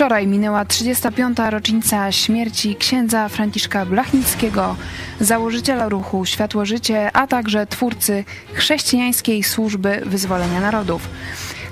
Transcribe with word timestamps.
Wczoraj 0.00 0.26
minęła 0.26 0.64
35. 0.64 1.38
rocznica 1.50 2.12
śmierci 2.12 2.76
księdza 2.76 3.28
Franciszka 3.28 3.86
Blachnickiego, 3.86 4.76
założyciela 5.20 5.88
ruchu 5.88 6.26
Światło 6.26 6.66
Życie, 6.66 7.10
a 7.12 7.26
także 7.26 7.66
twórcy 7.66 8.24
chrześcijańskiej 8.52 9.42
służby 9.42 10.02
wyzwolenia 10.06 10.60
narodów. 10.60 11.08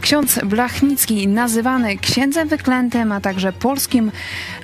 Ksiądz 0.09 0.41
Blachnicki, 0.45 1.29
nazywany 1.29 1.97
księdzem 1.97 2.49
wyklętym, 2.49 3.13
a 3.13 3.21
także 3.21 3.53
polskim 3.53 4.13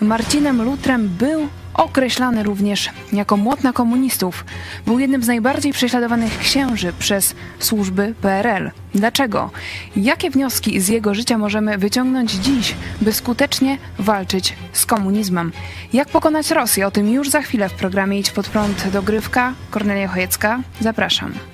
Marcinem 0.00 0.62
Lutrem, 0.62 1.08
był 1.08 1.48
określany 1.74 2.42
również 2.42 2.90
jako 3.12 3.36
młot 3.36 3.62
na 3.62 3.72
komunistów. 3.72 4.44
Był 4.86 4.98
jednym 4.98 5.22
z 5.22 5.26
najbardziej 5.26 5.72
prześladowanych 5.72 6.38
księży 6.38 6.92
przez 6.98 7.34
służby 7.58 8.14
PRL. 8.20 8.70
Dlaczego? 8.94 9.50
Jakie 9.96 10.30
wnioski 10.30 10.80
z 10.80 10.88
jego 10.88 11.14
życia 11.14 11.38
możemy 11.38 11.78
wyciągnąć 11.78 12.32
dziś, 12.32 12.74
by 13.00 13.12
skutecznie 13.12 13.78
walczyć 13.98 14.54
z 14.72 14.86
komunizmem? 14.86 15.52
Jak 15.92 16.08
pokonać 16.08 16.50
Rosję? 16.50 16.86
O 16.86 16.90
tym 16.90 17.10
już 17.10 17.30
za 17.30 17.42
chwilę 17.42 17.68
w 17.68 17.74
programie 17.74 18.18
Idź 18.18 18.30
pod 18.30 18.48
prąd 18.48 18.88
dogrywka. 18.92 19.54
Kornelia 19.70 20.08
Chojecka, 20.08 20.60
zapraszam. 20.80 21.53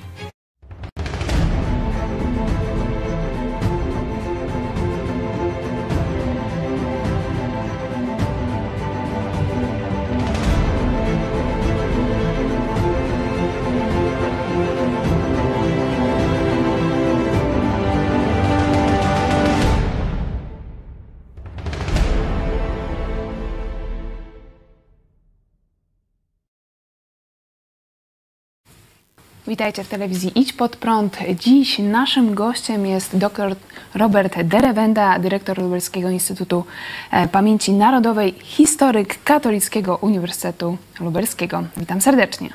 Witajcie 29.51 29.85
w 29.85 29.89
telewizji 29.89 30.33
Idź 30.35 30.53
Pod 30.53 30.77
Prąd. 30.77 31.19
Dziś 31.41 31.79
naszym 31.79 32.35
gościem 32.35 32.87
jest 32.87 33.17
dr 33.17 33.57
Robert 33.95 34.43
Derewenda, 34.43 35.19
dyrektor 35.19 35.59
Lubelskiego 35.59 36.11
Instytutu 36.11 36.65
e, 37.11 37.29
Pamięci 37.29 37.73
Narodowej, 37.73 38.35
historyk 38.43 39.23
Katolickiego 39.25 39.97
Uniwersytetu 39.97 40.79
Lubelskiego. 41.01 41.65
Witam 41.77 42.01
serdecznie. 42.01 42.51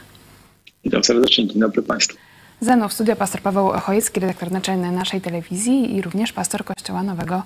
Witam 0.84 1.04
serdecznie, 1.04 1.48
dzień 1.48 1.60
dobry 1.60 1.82
Państwu. 1.82 2.18
Ze 2.62 2.76
mną 2.76 2.88
w 2.88 2.94
studio 2.94 3.16
pastor 3.16 3.42
Paweł 3.42 3.70
Chojecki, 3.70 4.20
redaktor 4.20 4.52
naczelny 4.52 4.92
naszej 4.92 5.22
telewizji 5.22 5.96
i 5.96 6.02
również 6.02 6.34
pastor 6.34 6.66
Kościoła 6.66 7.04
Nowego 7.04 7.44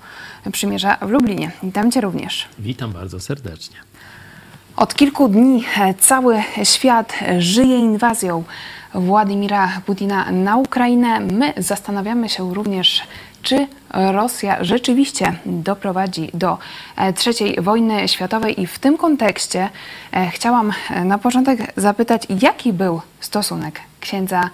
Przymierza 0.51 0.97
w 1.01 1.09
Lublinie. 1.09 1.51
Witam 1.63 1.91
Cię 1.91 2.01
również. 2.01 2.45
Witam 2.59 2.91
bardzo 2.91 3.19
serdecznie. 3.19 3.77
Od 4.79 4.95
kilku 4.95 5.27
dni 5.27 5.63
e, 5.77 5.93
cały 5.93 6.43
świat 6.63 7.13
żyje 7.39 7.77
inwazją 7.77 8.43
Władimira 8.93 9.81
Putina 9.85 10.31
na 10.31 10.57
Ukrainę. 10.57 11.19
My 11.19 11.53
zastanawiamy 11.57 12.29
się 12.29 12.53
również, 12.53 13.03
czy 13.41 13.67
Rosja 13.93 14.63
rzeczywiście 14.63 15.33
doprowadzi 15.45 16.31
do 16.33 16.57
e, 16.95 17.13
trzeciej 17.13 17.61
wojny 17.61 18.07
światowej 18.07 18.61
i 18.61 18.67
w 18.67 18.79
tym 18.79 18.97
kontekście 18.97 19.69
e, 20.13 20.29
chciałam 20.29 20.73
na 21.05 21.17
początek 21.17 21.73
zapytać, 21.77 22.27
jaki 22.41 22.73
był 22.73 23.01
stosunek 23.19 23.81
księdza 23.99 24.49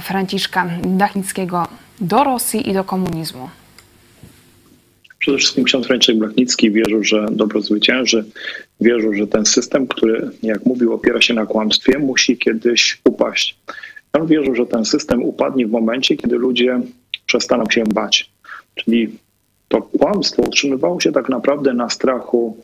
Franciszka 0.00 0.66
Dachnickiego 0.82 1.66
do 2.00 2.24
Rosji 2.24 2.70
i 2.70 2.72
do 2.72 2.84
komunizmu? 2.84 3.48
Przede 5.26 5.38
wszystkim 5.38 5.64
ksiądz 5.64 5.86
Franciszek 5.86 6.18
Blachnicki 6.18 6.70
wierzył, 6.70 7.04
że 7.04 7.26
dobro 7.30 7.60
zwycięży. 7.60 8.24
Wierzył, 8.80 9.14
że 9.14 9.26
ten 9.26 9.46
system, 9.46 9.86
który, 9.86 10.30
jak 10.42 10.66
mówił, 10.66 10.92
opiera 10.92 11.20
się 11.20 11.34
na 11.34 11.46
kłamstwie, 11.46 11.98
musi 11.98 12.38
kiedyś 12.38 13.00
upaść. 13.04 13.56
On 14.12 14.26
wierzył, 14.26 14.54
że 14.54 14.66
ten 14.66 14.84
system 14.84 15.22
upadnie 15.22 15.66
w 15.66 15.70
momencie, 15.70 16.16
kiedy 16.16 16.36
ludzie 16.36 16.80
przestaną 17.26 17.64
się 17.70 17.84
bać. 17.84 18.30
Czyli 18.74 19.18
to 19.68 19.82
kłamstwo 19.82 20.42
utrzymywało 20.42 21.00
się 21.00 21.12
tak 21.12 21.28
naprawdę 21.28 21.74
na 21.74 21.90
strachu, 21.90 22.56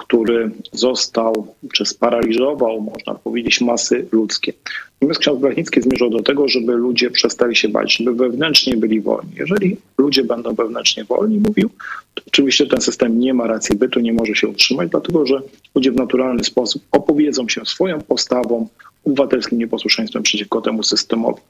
który 0.00 0.50
został 0.72 1.54
czy 1.72 1.86
sparaliżował, 1.86 2.80
można 2.80 3.14
powiedzieć, 3.14 3.60
masy 3.60 4.06
ludzkie. 4.12 4.52
Natomiast 4.94 5.20
ksiądz 5.20 5.40
Blachnicki 5.40 5.82
zmierzał 5.82 6.10
do 6.10 6.22
tego, 6.22 6.48
żeby 6.48 6.72
ludzie 6.72 7.10
przestali 7.10 7.56
się 7.56 7.68
bać, 7.68 7.96
żeby 7.96 8.14
wewnętrznie 8.14 8.76
byli 8.76 9.00
wolni. 9.00 9.30
Jeżeli 9.36 9.76
ludzie 9.98 10.24
będą 10.24 10.54
wewnętrznie 10.54 11.04
wolni, 11.04 11.38
mówił, 11.38 11.70
to 12.14 12.22
oczywiście 12.26 12.66
ten 12.66 12.80
system 12.80 13.20
nie 13.20 13.34
ma 13.34 13.46
racji 13.46 13.76
bytu, 13.76 14.00
nie 14.00 14.12
może 14.12 14.34
się 14.34 14.48
utrzymać, 14.48 14.90
dlatego 14.90 15.26
że 15.26 15.42
ludzie 15.74 15.92
w 15.92 15.96
naturalny 15.96 16.44
sposób 16.44 16.82
opowiedzą 16.92 17.48
się 17.48 17.66
swoją 17.66 18.00
postawą, 18.00 18.68
obywatelskim 19.04 19.58
nieposłuszeństwem 19.58 20.22
przeciwko 20.22 20.60
temu 20.60 20.82
systemowi. 20.82 21.40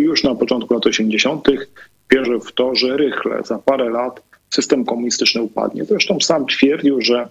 I 0.00 0.02
już 0.02 0.24
na 0.24 0.34
początku 0.34 0.74
lat 0.74 0.86
80. 0.86 1.48
wierzył 2.10 2.40
w 2.40 2.52
to, 2.52 2.74
że 2.74 2.96
rychle, 2.96 3.42
za 3.44 3.58
parę 3.58 3.90
lat 3.90 4.22
system 4.50 4.84
komunistyczny 4.84 5.42
upadnie. 5.42 5.84
Zresztą 5.84 6.20
sam 6.20 6.46
twierdził, 6.46 7.00
że 7.00 7.28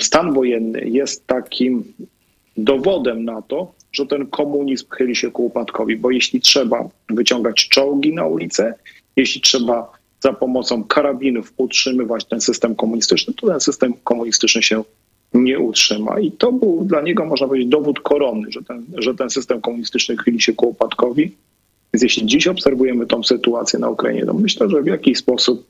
stan 0.00 0.32
wojenny 0.32 0.88
jest 0.88 1.26
takim 1.26 1.84
dowodem 2.56 3.24
na 3.24 3.42
to, 3.42 3.72
że 3.92 4.06
ten 4.06 4.26
komunizm 4.26 4.86
chyli 4.90 5.16
się 5.16 5.30
ku 5.30 5.46
upadkowi, 5.46 5.96
bo 5.96 6.10
jeśli 6.10 6.40
trzeba 6.40 6.88
wyciągać 7.10 7.68
czołgi 7.68 8.14
na 8.14 8.26
ulicę, 8.26 8.74
jeśli 9.16 9.40
trzeba 9.40 9.92
za 10.20 10.32
pomocą 10.32 10.84
karabinów 10.84 11.52
utrzymywać 11.56 12.24
ten 12.24 12.40
system 12.40 12.74
komunistyczny, 12.74 13.34
to 13.34 13.46
ten 13.46 13.60
system 13.60 13.94
komunistyczny 14.04 14.62
się 14.62 14.84
nie 15.34 15.58
utrzyma. 15.58 16.20
I 16.20 16.32
to 16.32 16.52
był 16.52 16.84
dla 16.84 17.00
niego, 17.02 17.24
można 17.24 17.46
powiedzieć, 17.46 17.68
dowód 17.68 18.00
koronny, 18.00 18.52
że 18.52 18.62
ten, 18.62 18.84
że 18.98 19.14
ten 19.14 19.30
system 19.30 19.60
komunistyczny 19.60 20.16
chyli 20.16 20.40
się 20.40 20.52
ku 20.52 20.68
upadkowi. 20.68 21.32
Więc 21.94 22.02
jeśli 22.02 22.26
dziś 22.26 22.46
obserwujemy 22.46 23.06
tą 23.06 23.22
sytuację 23.22 23.78
na 23.78 23.90
Ukrainie, 23.90 24.26
to 24.26 24.34
myślę, 24.34 24.68
że 24.68 24.82
w 24.82 24.86
jakiś 24.86 25.18
sposób 25.18 25.66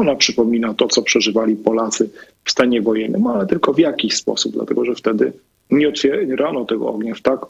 ona 0.00 0.14
przypomina 0.14 0.74
to, 0.74 0.88
co 0.88 1.02
przeżywali 1.02 1.56
Polacy 1.56 2.10
w 2.44 2.50
stanie 2.50 2.82
wojennym, 2.82 3.26
ale 3.26 3.46
tylko 3.46 3.72
w 3.72 3.78
jakiś 3.78 4.16
sposób, 4.16 4.52
dlatego 4.52 4.84
że 4.84 4.94
wtedy 4.94 5.32
nie 5.70 5.88
otwierano 5.88 6.64
tego 6.64 6.88
ognia 6.88 7.14
w 7.14 7.20
tak 7.20 7.40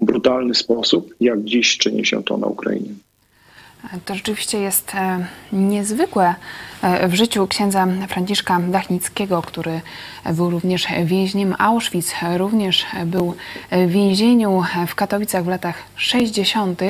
brutalny 0.00 0.54
sposób, 0.54 1.14
jak 1.20 1.44
dziś 1.44 1.78
czyni 1.78 2.06
się 2.06 2.22
to 2.22 2.36
na 2.36 2.46
Ukrainie. 2.46 2.90
To 4.04 4.14
rzeczywiście 4.14 4.58
jest 4.58 4.94
e, 4.94 5.26
niezwykłe 5.52 6.34
e, 6.82 7.08
w 7.08 7.14
życiu 7.14 7.46
księdza 7.46 7.86
Franciszka 8.08 8.60
Dachnickiego, 8.60 9.42
który 9.42 9.80
był 10.34 10.50
również 10.50 10.86
więźniem 11.04 11.54
Auschwitz, 11.58 12.14
również 12.36 12.84
był 13.06 13.34
w 13.72 13.90
więzieniu 13.90 14.62
w 14.86 14.94
Katowicach 14.94 15.44
w 15.44 15.48
latach 15.48 15.82
60. 15.96 16.80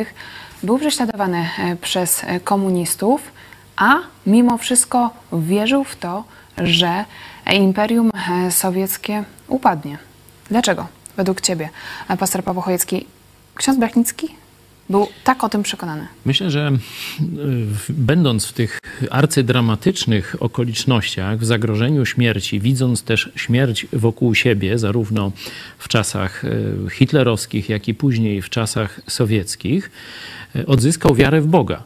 Był 0.62 0.78
prześladowany 0.78 1.38
e, 1.58 1.76
przez 1.76 2.22
komunistów, 2.44 3.32
a 3.76 3.94
mimo 4.26 4.58
wszystko 4.58 5.10
wierzył 5.32 5.84
w 5.84 5.96
to, 5.96 6.24
że 6.58 7.04
Imperium 7.52 8.10
Sowieckie 8.50 9.24
upadnie. 9.48 9.98
Dlaczego? 10.50 10.86
Według 11.16 11.40
Ciebie, 11.40 11.68
pastor 12.18 12.44
Paweł 12.44 12.62
Chojecki, 12.62 13.06
ksiądz 13.54 13.78
Brachnicki 13.78 14.28
był 14.90 15.08
tak 15.24 15.44
o 15.44 15.48
tym 15.48 15.62
przekonany. 15.62 16.06
Myślę, 16.24 16.50
że 16.50 16.72
będąc 17.88 18.46
w 18.46 18.52
tych 18.52 18.78
arcydramatycznych 19.10 20.36
okolicznościach, 20.40 21.38
w 21.38 21.44
zagrożeniu 21.44 22.06
śmierci, 22.06 22.60
widząc 22.60 23.02
też 23.02 23.30
śmierć 23.36 23.86
wokół 23.92 24.34
siebie, 24.34 24.78
zarówno 24.78 25.32
w 25.78 25.88
czasach 25.88 26.44
e, 26.44 26.50
hitlerowskich, 26.90 27.68
jak 27.68 27.88
i 27.88 27.94
później 27.94 28.42
w 28.42 28.50
czasach 28.50 29.00
sowieckich, 29.08 29.90
e, 30.56 30.66
odzyskał 30.66 31.14
wiarę 31.14 31.40
w 31.40 31.46
Boga. 31.46 31.82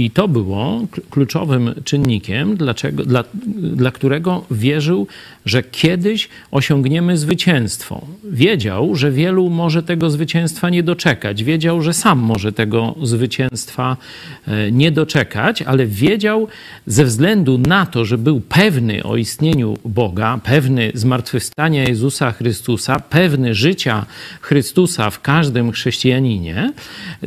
I 0.00 0.10
to 0.10 0.28
było 0.28 0.80
kluczowym 1.10 1.74
czynnikiem, 1.84 2.56
dlaczego, 2.56 3.04
dla, 3.04 3.24
dla 3.56 3.90
którego 3.90 4.44
wierzył, 4.50 5.06
że 5.46 5.62
kiedyś 5.62 6.28
osiągniemy 6.50 7.16
zwycięstwo. 7.16 8.06
Wiedział, 8.24 8.96
że 8.96 9.10
wielu 9.10 9.50
może 9.50 9.82
tego 9.82 10.10
zwycięstwa 10.10 10.70
nie 10.70 10.82
doczekać. 10.82 11.44
Wiedział, 11.44 11.82
że 11.82 11.94
sam 11.94 12.18
może 12.18 12.52
tego 12.52 12.94
zwycięstwa 13.02 13.96
e, 14.46 14.72
nie 14.72 14.92
doczekać, 14.92 15.62
ale 15.62 15.86
wiedział 15.86 16.48
ze 16.86 17.04
względu 17.04 17.58
na 17.58 17.86
to, 17.86 18.04
że 18.04 18.18
był 18.18 18.40
pewny 18.40 19.02
o 19.02 19.16
istnieniu 19.16 19.76
Boga, 19.84 20.40
pewny 20.44 20.92
zmartwychwstania 20.94 21.84
Jezusa 21.84 22.32
Chrystusa, 22.32 23.00
pewny 23.00 23.54
życia 23.54 24.06
Chrystusa 24.40 25.10
w 25.10 25.20
każdym 25.20 25.72
chrześcijaninie, 25.72 26.72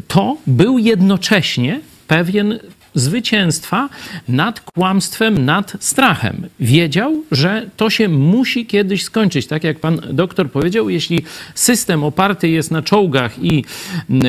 to 0.08 0.38
był 0.48 0.78
jednocześnie 0.78 1.80
Fabian, 2.13 2.60
zwycięstwa 2.95 3.90
nad 4.28 4.60
kłamstwem, 4.60 5.45
nad 5.45 5.74
strachem. 5.80 6.48
Wiedział, 6.60 7.24
że 7.31 7.69
to 7.78 7.90
się 7.90 8.10
musi 8.10 8.66
kiedyś 8.66 9.04
skończyć. 9.04 9.48
Tak 9.48 9.63
jak 9.63 9.80
pan 9.80 10.01
doktor 10.12 10.51
powiedział, 10.51 10.90
jeśli 10.90 11.19
system 11.56 12.04
oparty 12.04 12.50
jest 12.50 12.72
na 12.72 12.81
czołgach 12.81 13.44
i 13.44 13.66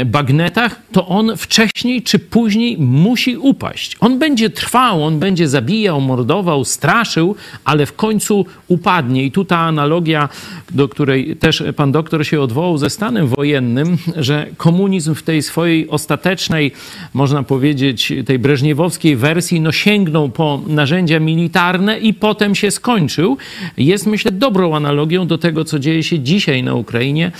bagnetach, 0.07 0.81
to 0.93 1.09
on 1.09 1.37
wcześniej 1.37 2.03
czy 2.03 2.19
później 2.19 2.79
musi 2.79 3.37
upaść. 3.37 3.97
On 4.01 4.19
będzie 4.19 4.51
trwał, 4.51 5.05
on 5.05 5.19
będzie 5.19 5.49
zabijał, 5.49 6.01
mordował, 6.01 6.65
straszył, 6.65 7.37
ale 7.65 7.87
w 7.87 7.93
końcu 7.93 8.47
upadnie. 8.69 9.25
I 9.25 9.31
tu 9.31 9.45
ta 9.45 9.59
analogia, 9.59 10.29
do 10.71 10.89
której 10.89 11.37
też 11.37 11.63
pan 11.77 11.93
doktor 11.93 12.27
się 12.27 12.41
odwołał 12.41 12.79
ze 12.79 12.91
stanem 12.91 13.29
wojennym, 13.29 13.99
że 14.17 14.47
komunizm 14.57 15.15
w 15.15 15.23
tej 15.23 15.43
swojej 15.43 15.89
ostatecznej, 15.89 16.73
można 17.15 17.43
powiedzieć, 17.43 18.13
tej 18.27 18.39
breżniewowskiej 18.55 19.17
wersji, 19.17 19.61
no 19.61 19.73
sięgnął 19.73 20.29
po 20.29 20.63
narzędzia 20.67 21.21
militarne 21.21 21.99
i 21.99 22.15
potem 22.15 22.55
się 22.55 22.71
skończył, 22.71 23.37
jest 23.77 24.07
myślę 24.07 24.33
dobrą 24.33 24.77
analogią 24.77 25.27
do 25.27 25.39
tego, 25.39 25.65
co 25.65 25.79
dzieje 25.79 26.03
się 26.03 26.19
dzisiaj 26.19 26.63
na 26.63 26.75
Ukrainie. 26.75 27.33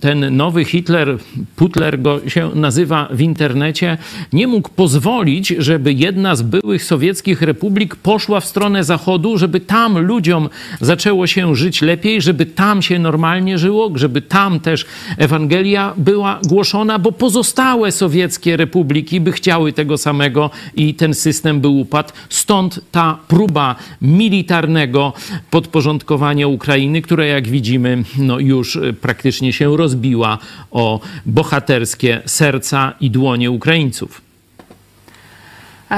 Ten 0.00 0.36
nowy 0.36 0.64
Hitler, 0.64 1.18
Putler 1.56 2.02
go 2.02 2.20
się 2.28 2.50
nazywa 2.54 3.08
w 3.10 3.20
internecie, 3.20 3.98
nie 4.32 4.46
mógł 4.46 4.68
pozwolić, 4.68 5.48
żeby 5.58 5.92
jedna 5.92 6.36
z 6.36 6.42
byłych 6.42 6.84
sowieckich 6.84 7.42
republik 7.42 7.96
poszła 7.96 8.40
w 8.40 8.44
stronę 8.44 8.84
Zachodu, 8.84 9.38
żeby 9.38 9.60
tam 9.60 9.98
ludziom 9.98 10.48
zaczęło 10.80 11.26
się 11.26 11.56
żyć 11.56 11.82
lepiej, 11.82 12.22
żeby 12.22 12.46
tam 12.46 12.82
się 12.82 12.98
normalnie 12.98 13.58
żyło, 13.58 13.90
żeby 13.94 14.22
tam 14.22 14.60
też 14.60 14.86
Ewangelia 15.18 15.94
była 15.96 16.40
głoszona, 16.48 16.98
bo 16.98 17.12
pozostałe 17.12 17.92
sowieckie 17.92 18.56
republiki 18.56 19.20
by 19.20 19.32
chciały 19.32 19.72
tego 19.72 19.95
samego 19.98 20.50
i 20.74 20.94
ten 20.94 21.14
system 21.14 21.60
by 21.60 21.68
upadł. 21.68 22.12
Stąd 22.28 22.80
ta 22.92 23.18
próba 23.28 23.76
militarnego 24.02 25.12
podporządkowania 25.50 26.48
Ukrainy, 26.48 27.02
która 27.02 27.24
jak 27.24 27.48
widzimy 27.48 28.02
no 28.18 28.38
już 28.38 28.78
praktycznie 29.00 29.52
się 29.52 29.76
rozbiła 29.76 30.38
o 30.70 31.00
bohaterskie 31.26 32.22
serca 32.26 32.92
i 33.00 33.10
dłonie 33.10 33.50
Ukraińców. 33.50 34.26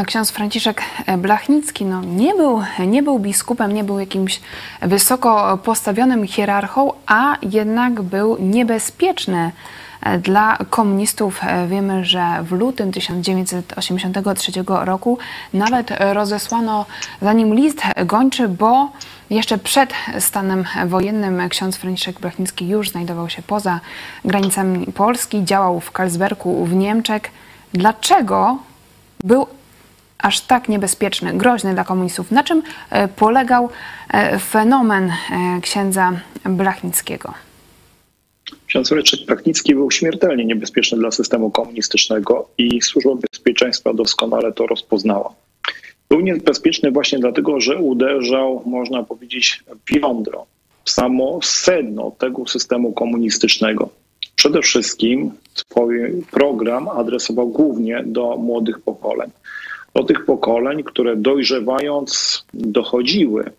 Ksiądz 0.06 0.30
Franciszek 0.30 0.82
Blachnicki 1.18 1.84
no, 1.84 2.04
nie, 2.04 2.34
był, 2.34 2.62
nie 2.86 3.02
był 3.02 3.18
biskupem, 3.18 3.74
nie 3.74 3.84
był 3.84 3.98
jakimś 3.98 4.40
wysoko 4.82 5.58
postawionym 5.64 6.26
hierarchą, 6.26 6.92
a 7.06 7.36
jednak 7.42 8.02
był 8.02 8.36
niebezpieczny 8.40 9.52
dla 10.20 10.58
komunistów. 10.70 11.40
Wiemy, 11.68 12.04
że 12.04 12.42
w 12.42 12.52
lutym 12.52 12.92
1983 12.92 14.52
roku 14.66 15.18
nawet 15.52 15.90
rozesłano 16.00 16.86
za 17.22 17.32
nim 17.32 17.54
list 17.54 17.82
gończy, 18.06 18.48
bo 18.48 18.92
jeszcze 19.30 19.58
przed 19.58 19.92
stanem 20.18 20.64
wojennym 20.86 21.48
ksiądz 21.48 21.76
Franciszek 21.76 22.20
Blachnicki 22.20 22.68
już 22.68 22.90
znajdował 22.90 23.28
się 23.28 23.42
poza 23.42 23.80
granicami 24.24 24.86
Polski, 24.86 25.44
działał 25.44 25.80
w 25.80 25.92
Karlsbergu 25.92 26.64
w 26.64 26.74
Niemczech. 26.74 27.22
Dlaczego 27.72 28.58
był 29.24 29.46
aż 30.18 30.40
tak 30.40 30.68
niebezpieczny, 30.68 31.32
groźny 31.32 31.74
dla 31.74 31.84
komunistów? 31.84 32.30
Na 32.30 32.44
czym 32.44 32.62
e, 32.90 33.08
polegał 33.08 33.70
e, 34.08 34.38
fenomen 34.38 35.10
e, 35.10 35.60
księdza 35.60 36.12
Blachnickiego? 36.44 37.47
Ksiądz 38.66 38.90
Leczek 38.90 39.20
Praknicki 39.26 39.74
był 39.74 39.90
śmiertelnie 39.90 40.44
niebezpieczny 40.44 40.98
dla 40.98 41.10
systemu 41.10 41.50
komunistycznego 41.50 42.48
i 42.58 42.82
służba 42.82 43.14
bezpieczeństwa 43.14 43.94
doskonale 43.94 44.52
to 44.52 44.66
rozpoznała. 44.66 45.34
Był 46.08 46.20
niebezpieczny 46.20 46.90
właśnie 46.90 47.18
dlatego, 47.18 47.60
że 47.60 47.76
uderzał, 47.76 48.62
można 48.66 49.02
powiedzieć, 49.02 49.64
w 49.86 49.94
jądro, 49.94 50.46
w 50.84 50.90
samo 50.90 51.38
sedno 51.42 52.12
tego 52.18 52.46
systemu 52.46 52.92
komunistycznego. 52.92 53.88
Przede 54.36 54.62
wszystkim 54.62 55.30
swój 55.54 55.98
program 56.30 56.88
adresował 56.88 57.48
głównie 57.48 58.02
do 58.06 58.36
młodych 58.36 58.80
pokoleń. 58.80 59.30
Do 59.94 60.04
tych 60.04 60.24
pokoleń, 60.24 60.82
które 60.82 61.16
dojrzewając 61.16 62.44
dochodziły 62.54 63.50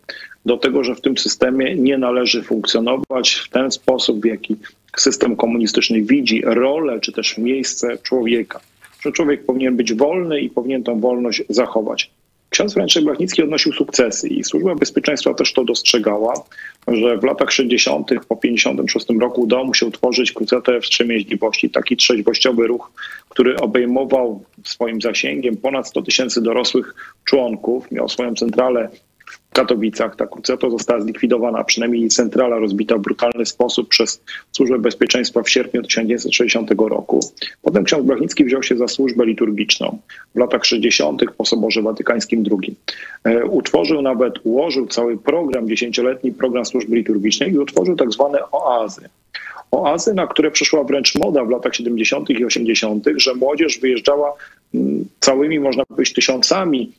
do 0.45 0.57
tego, 0.57 0.83
że 0.83 0.95
w 0.95 1.01
tym 1.01 1.17
systemie 1.17 1.75
nie 1.75 1.97
należy 1.97 2.43
funkcjonować 2.43 3.33
w 3.33 3.49
ten 3.49 3.71
sposób, 3.71 4.21
w 4.21 4.25
jaki 4.25 4.55
system 4.97 5.35
komunistyczny 5.35 6.01
widzi 6.01 6.41
rolę 6.45 6.99
czy 6.99 7.11
też 7.11 7.37
miejsce 7.37 7.97
człowieka. 7.97 8.59
Że 9.01 9.11
człowiek 9.11 9.45
powinien 9.45 9.75
być 9.77 9.93
wolny 9.93 10.41
i 10.41 10.49
powinien 10.49 10.83
tą 10.83 10.99
wolność 10.99 11.43
zachować. 11.49 12.11
Ksiądz 12.49 12.73
Franciszek 12.73 13.03
Blachnicki 13.03 13.43
odnosił 13.43 13.73
sukcesy 13.73 14.27
i 14.27 14.43
Służba 14.43 14.75
Bezpieczeństwa 14.75 15.33
też 15.33 15.53
to 15.53 15.65
dostrzegała, 15.65 16.33
że 16.87 17.17
w 17.17 17.23
latach 17.23 17.51
60. 17.51 18.11
po 18.27 18.35
56 18.35 19.05
roku 19.19 19.41
udało 19.41 19.63
mu 19.63 19.73
się 19.73 19.85
utworzyć 19.85 20.31
Krucetę 20.31 20.81
Wstrzemięźliwości, 20.81 21.69
taki 21.69 21.97
trzeźwościowy 21.97 22.67
ruch, 22.67 22.91
który 23.29 23.57
obejmował 23.57 24.43
swoim 24.63 25.01
zasięgiem 25.01 25.57
ponad 25.57 25.87
100 25.87 26.01
tysięcy 26.01 26.41
dorosłych 26.41 26.95
członków, 27.23 27.91
miał 27.91 28.09
swoją 28.09 28.35
centralę 28.35 28.89
Katowicach. 29.53 30.15
Ta 30.15 30.27
kruceta 30.27 30.69
została 30.69 31.01
zlikwidowana, 31.01 31.63
przynajmniej 31.63 32.09
centrala 32.09 32.59
rozbita 32.59 32.97
w 32.97 33.01
brutalny 33.01 33.45
sposób 33.45 33.89
przez 33.89 34.23
Służbę 34.51 34.79
Bezpieczeństwa 34.79 35.43
w 35.43 35.49
sierpniu 35.49 35.83
1960 35.83 36.71
roku. 36.89 37.19
Potem 37.61 37.83
ksiądz 37.83 38.05
Blachnicki 38.05 38.45
wziął 38.45 38.63
się 38.63 38.77
za 38.77 38.87
służbę 38.87 39.25
liturgiczną 39.25 39.97
w 40.35 40.39
latach 40.39 40.65
60. 40.65 41.21
po 41.37 41.45
Soborze 41.45 41.81
Watykańskim 41.81 42.43
II. 42.51 42.75
E, 43.23 43.45
utworzył 43.45 44.01
nawet, 44.01 44.33
ułożył 44.43 44.87
cały 44.87 45.17
program, 45.17 45.69
dziesięcioletni 45.69 46.31
program 46.31 46.65
służby 46.65 46.95
liturgicznej 46.95 47.51
i 47.51 47.57
utworzył 47.57 47.95
tak 47.95 48.11
zwane 48.11 48.39
oazy 48.51 49.09
oazy, 49.71 50.13
na 50.13 50.27
które 50.27 50.51
przyszła 50.51 50.83
wręcz 50.83 51.15
moda 51.15 51.45
w 51.45 51.49
latach 51.49 51.75
70. 51.75 52.29
i 52.29 52.45
80., 52.45 53.05
że 53.15 53.33
młodzież 53.35 53.79
wyjeżdżała 53.79 54.33
mm, 54.73 55.05
całymi, 55.19 55.59
można 55.59 55.85
powiedzieć, 55.85 56.15
tysiącami 56.15 56.91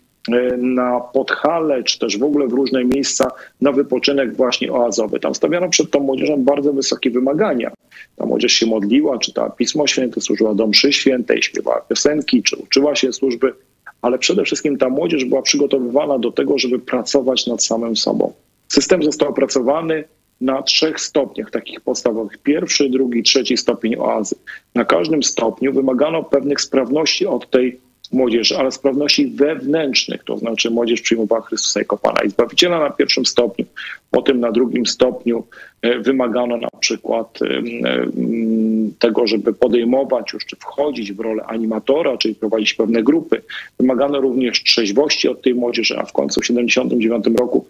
na 0.59 1.01
Podhale, 1.01 1.83
czy 1.85 1.99
też 1.99 2.19
w 2.19 2.23
ogóle 2.23 2.47
w 2.47 2.53
różne 2.53 2.85
miejsca 2.85 3.31
na 3.61 3.73
wypoczynek 3.73 4.37
właśnie 4.37 4.73
oazowy. 4.73 5.21
Tam 5.21 5.35
stawiano 5.35 5.69
przed 5.69 5.91
tą 5.91 6.01
młodzieżą 6.01 6.45
bardzo 6.45 6.73
wysokie 6.73 7.11
wymagania. 7.11 7.73
Ta 8.17 8.27
młodzież 8.27 8.53
się 8.53 8.67
modliła, 8.67 9.19
czytała 9.19 9.51
Pismo 9.51 9.87
Święte, 9.87 10.21
służyła 10.21 10.55
do 10.55 10.67
mszy 10.67 10.93
świętej, 10.93 11.43
śpiewała 11.43 11.81
piosenki, 11.81 12.43
czy 12.43 12.57
uczyła 12.57 12.95
się 12.95 13.13
służby, 13.13 13.53
ale 14.03 14.19
przede 14.19 14.45
wszystkim 14.45 14.79
ta 14.79 14.89
młodzież 14.89 15.25
była 15.25 15.43
przygotowywana 15.43 16.19
do 16.19 16.33
tego, 16.33 16.59
żeby 16.59 16.79
pracować 16.79 17.47
nad 17.47 17.65
samym 17.65 17.97
sobą. 17.97 18.33
System 18.69 19.03
został 19.03 19.29
opracowany 19.29 20.05
na 20.41 20.63
trzech 20.63 21.01
stopniach 21.01 21.51
takich 21.51 21.81
podstawowych. 21.81 22.39
Pierwszy, 22.39 22.89
drugi, 22.89 23.23
trzeci 23.23 23.57
stopień 23.57 23.97
oazy. 23.97 24.37
Na 24.75 24.85
każdym 24.85 25.23
stopniu 25.23 25.73
wymagano 25.73 26.23
pewnych 26.23 26.61
sprawności 26.61 27.27
od 27.27 27.51
tej 27.51 27.81
młodzieży, 28.13 28.59
ale 28.59 28.73
sprawności 28.73 29.27
wewnętrznych, 29.27 30.25
to 30.25 30.39
znaczy 30.39 30.71
młodzież 30.71 31.01
przyjmowała 31.01 31.43
Chrystusa 31.43 31.81
jako 31.81 31.97
Pana 31.97 32.21
i 32.27 32.31
Zbawiciela 32.31 32.79
na 32.79 32.91
pierwszym 32.91 33.27
stopniu, 33.27 33.65
potem 34.11 34.41
na 34.41 34.53
drugim 34.53 34.87
stopniu 34.87 35.45
e, 35.83 35.99
wymagano 35.99 36.57
na 36.57 36.69
przykład 36.81 37.39
e, 37.43 37.63
tego, 38.99 39.27
żeby 39.27 39.53
podejmować 39.53 40.33
już 40.33 40.47
czy 40.47 40.57
wchodzić 40.57 41.13
w 41.13 41.21
rolę 41.21 41.45
animatora, 41.45 42.17
czyli 42.17 42.35
prowadzić 42.35 42.75
pewne 42.75 43.03
grupy. 43.03 43.43
Wymagano 43.79 44.21
również 44.21 44.63
trzeźwości 44.63 45.29
od 45.29 45.43
tej 45.43 45.55
młodzieży, 45.55 45.99
a 45.99 46.05
w 46.05 46.13
końcu 46.13 46.41
w 46.41 46.47
1979 46.47 47.39
roku 47.39 47.67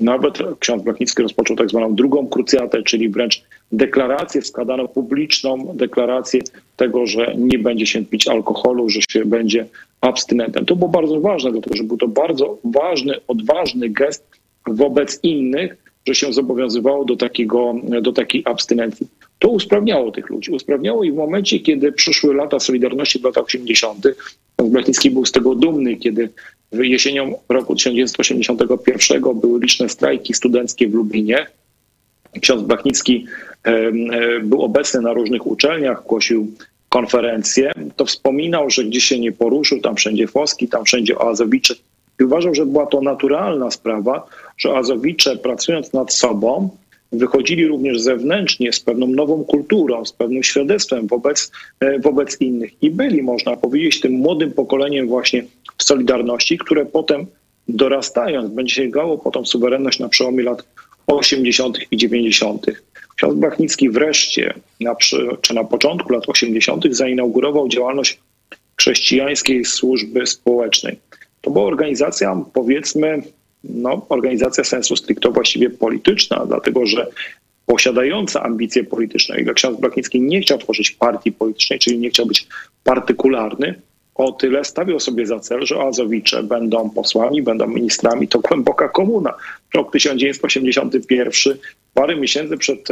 nawet 0.00 0.38
ksiądz 0.58 0.82
Blachnicki 0.82 1.22
rozpoczął 1.22 1.56
tak 1.56 1.70
zwaną 1.70 1.94
drugą 1.94 2.26
krucjatę, 2.28 2.82
czyli 2.82 3.08
wręcz 3.08 3.42
deklarację, 3.72 4.42
składano 4.42 4.88
publiczną 4.88 5.72
deklarację 5.74 6.40
tego, 6.76 7.06
że 7.06 7.34
nie 7.36 7.58
będzie 7.58 7.86
się 7.86 8.04
pić 8.04 8.28
alkoholu, 8.28 8.88
że 8.88 9.00
się 9.10 9.24
będzie 9.24 9.66
abstynentem. 10.00 10.66
To 10.66 10.76
było 10.76 10.90
bardzo 10.90 11.20
ważne, 11.20 11.52
dlatego 11.52 11.76
że 11.76 11.84
był 11.84 11.96
to 11.96 12.08
bardzo 12.08 12.58
ważny, 12.64 13.14
odważny 13.28 13.88
gest 13.88 14.26
wobec 14.66 15.20
innych, 15.22 15.76
że 16.06 16.14
się 16.14 16.32
zobowiązywało 16.32 17.04
do, 17.04 17.16
takiego, 17.16 17.74
do 18.02 18.12
takiej 18.12 18.42
abstynencji. 18.44 19.06
To 19.38 19.48
usprawniało 19.48 20.12
tych 20.12 20.30
ludzi. 20.30 20.50
Usprawniało 20.50 21.04
i 21.04 21.12
w 21.12 21.14
momencie, 21.14 21.60
kiedy 21.60 21.92
przyszły 21.92 22.34
lata 22.34 22.60
Solidarności 22.60 23.18
w 23.18 23.24
latach 23.24 23.44
80., 23.44 24.06
Blachnicki 24.70 25.10
był 25.10 25.26
z 25.26 25.32
tego 25.32 25.54
dumny, 25.54 25.96
kiedy 25.96 26.28
jesienią 26.72 27.34
roku 27.48 27.74
1981 27.74 29.40
były 29.40 29.60
liczne 29.60 29.88
strajki 29.88 30.34
studenckie 30.34 30.88
w 30.88 30.94
Lublinie. 30.94 31.46
Ksiądz 32.40 32.62
Blachnicki 32.62 33.26
był 34.42 34.62
obecny 34.62 35.00
na 35.00 35.12
różnych 35.12 35.46
uczelniach, 35.46 36.02
głosił 36.06 36.52
konferencje, 36.88 37.72
to 37.96 38.04
wspominał, 38.04 38.70
że 38.70 38.84
gdzieś 38.84 39.04
się 39.04 39.18
nie 39.18 39.32
poruszył, 39.32 39.80
tam 39.80 39.96
wszędzie 39.96 40.26
Foski, 40.26 40.68
tam 40.68 40.84
wszędzie 40.84 41.18
Oazowicze. 41.18 41.74
I 42.20 42.24
uważał, 42.24 42.54
że 42.54 42.66
była 42.66 42.86
to 42.86 43.00
naturalna 43.00 43.70
sprawa, 43.70 44.26
że 44.58 44.76
Azowicze 44.76 45.36
pracując 45.36 45.92
nad 45.92 46.12
sobą 46.12 46.70
wychodzili 47.12 47.66
również 47.66 48.00
zewnętrznie 48.00 48.72
z 48.72 48.80
pewną 48.80 49.06
nową 49.06 49.44
kulturą, 49.44 50.04
z 50.04 50.12
pewnym 50.12 50.42
świadectwem 50.42 51.06
wobec, 51.06 51.52
e, 51.80 51.98
wobec 51.98 52.40
innych 52.40 52.82
i 52.82 52.90
byli, 52.90 53.22
można 53.22 53.56
powiedzieć, 53.56 54.00
tym 54.00 54.12
młodym 54.12 54.52
pokoleniem 54.52 55.08
właśnie 55.08 55.44
w 55.78 55.84
Solidarności, 55.84 56.58
które 56.58 56.86
potem 56.86 57.26
dorastając 57.68 58.50
będzie 58.50 58.74
sięgało 58.74 59.18
po 59.18 59.30
tą 59.30 59.44
suwerenność 59.44 59.98
na 59.98 60.08
przełomie 60.08 60.42
lat 60.42 60.73
80. 61.06 61.78
i 61.90 61.96
90. 61.96 62.66
Ksiądz 63.16 63.34
Blachnicki 63.34 63.90
wreszcie, 63.90 64.54
na, 64.80 64.94
czy 65.40 65.54
na 65.54 65.64
początku 65.64 66.12
lat 66.12 66.28
80., 66.28 66.84
zainaugurował 66.90 67.68
działalność 67.68 68.18
chrześcijańskiej 68.76 69.64
służby 69.64 70.26
społecznej. 70.26 70.98
To 71.40 71.50
była 71.50 71.64
organizacja, 71.64 72.44
powiedzmy, 72.52 73.22
no, 73.64 74.06
organizacja 74.08 74.64
sensu 74.64 74.96
stricto 74.96 75.30
właściwie 75.32 75.70
polityczna, 75.70 76.46
dlatego 76.46 76.86
że 76.86 77.06
posiadająca 77.66 78.42
ambicje 78.42 78.84
polityczne, 78.84 79.40
jak 79.40 79.54
ksiądz 79.54 79.80
Blachnicki 79.80 80.20
nie 80.20 80.40
chciał 80.40 80.58
tworzyć 80.58 80.90
partii 80.90 81.32
politycznej, 81.32 81.78
czyli 81.78 81.98
nie 81.98 82.10
chciał 82.10 82.26
być 82.26 82.46
partykularny, 82.84 83.74
o 84.14 84.32
tyle 84.32 84.64
stawiał 84.64 85.00
sobie 85.00 85.26
za 85.26 85.40
cel, 85.40 85.66
że 85.66 85.80
Azowicze 85.80 86.42
będą 86.42 86.90
posłami, 86.90 87.42
będą 87.42 87.66
ministrami. 87.66 88.28
To 88.28 88.38
głęboka 88.38 88.88
komuna. 88.88 89.34
Rok 89.74 89.92
1981, 89.92 91.58
parę 91.94 92.16
miesięcy 92.16 92.56
przed, 92.56 92.88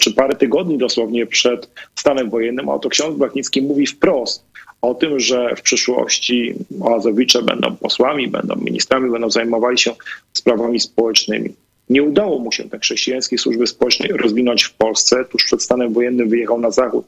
czy 0.00 0.14
parę 0.14 0.36
tygodni 0.36 0.78
dosłownie 0.78 1.26
przed 1.26 1.70
stanem 1.94 2.30
wojennym, 2.30 2.68
a 2.68 2.78
to 2.78 2.88
ksiądz 2.88 3.18
Blachnicki 3.18 3.62
mówi 3.62 3.86
wprost 3.86 4.44
o 4.82 4.94
tym, 4.94 5.20
że 5.20 5.56
w 5.56 5.62
przyszłości 5.62 6.54
Azowicze 6.96 7.42
będą 7.42 7.76
posłami, 7.76 8.28
będą 8.28 8.56
ministrami, 8.56 9.10
będą 9.10 9.30
zajmowali 9.30 9.78
się 9.78 9.94
sprawami 10.32 10.80
społecznymi. 10.80 11.54
Nie 11.90 12.02
udało 12.02 12.38
mu 12.38 12.52
się 12.52 12.64
tej 12.64 12.80
chrześcijańskiej 12.80 13.38
służby 13.38 13.66
społecznej 13.66 14.12
rozwinąć 14.12 14.62
w 14.62 14.74
Polsce. 14.74 15.24
Tuż 15.24 15.44
przed 15.44 15.62
stanem 15.62 15.92
wojennym 15.92 16.28
wyjechał 16.28 16.60
na 16.60 16.70
zachód 16.70 17.06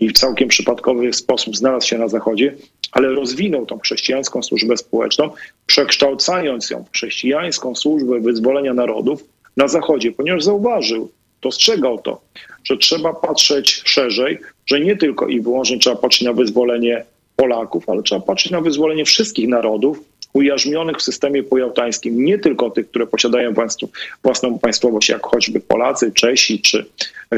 i 0.00 0.08
w 0.08 0.12
całkiem 0.12 0.48
przypadkowy 0.48 1.12
sposób 1.12 1.56
znalazł 1.56 1.86
się 1.86 1.98
na 1.98 2.08
zachodzie, 2.08 2.54
ale 2.92 3.08
rozwinął 3.08 3.66
tą 3.66 3.78
chrześcijańską 3.78 4.42
służbę 4.42 4.76
społeczną, 4.76 5.30
przekształcając 5.66 6.70
ją 6.70 6.84
w 6.84 6.90
chrześcijańską 6.90 7.74
służbę 7.74 8.20
wyzwolenia 8.20 8.74
narodów 8.74 9.24
na 9.56 9.68
zachodzie, 9.68 10.12
ponieważ 10.12 10.44
zauważył, 10.44 11.10
dostrzegał 11.42 11.98
to, 11.98 12.20
że 12.64 12.76
trzeba 12.76 13.14
patrzeć 13.14 13.82
szerzej, 13.84 14.38
że 14.66 14.80
nie 14.80 14.96
tylko 14.96 15.26
i 15.26 15.40
wyłącznie 15.40 15.78
trzeba 15.78 15.96
patrzeć 15.96 16.22
na 16.22 16.32
wyzwolenie 16.32 17.04
Polaków, 17.36 17.88
ale 17.88 18.02
trzeba 18.02 18.20
patrzeć 18.20 18.52
na 18.52 18.60
wyzwolenie 18.60 19.04
wszystkich 19.04 19.48
narodów 19.48 20.00
ujarzmionych 20.38 20.96
w 20.96 21.02
systemie 21.02 21.42
pojałtańskim, 21.42 22.24
nie 22.24 22.38
tylko 22.38 22.70
tych, 22.70 22.88
które 22.88 23.06
posiadają 23.06 23.54
państwo, 23.54 23.88
własną 24.22 24.58
państwowość, 24.58 25.08
jak 25.08 25.26
choćby 25.26 25.60
Polacy, 25.60 26.12
Czesi 26.12 26.60
czy, 26.60 26.86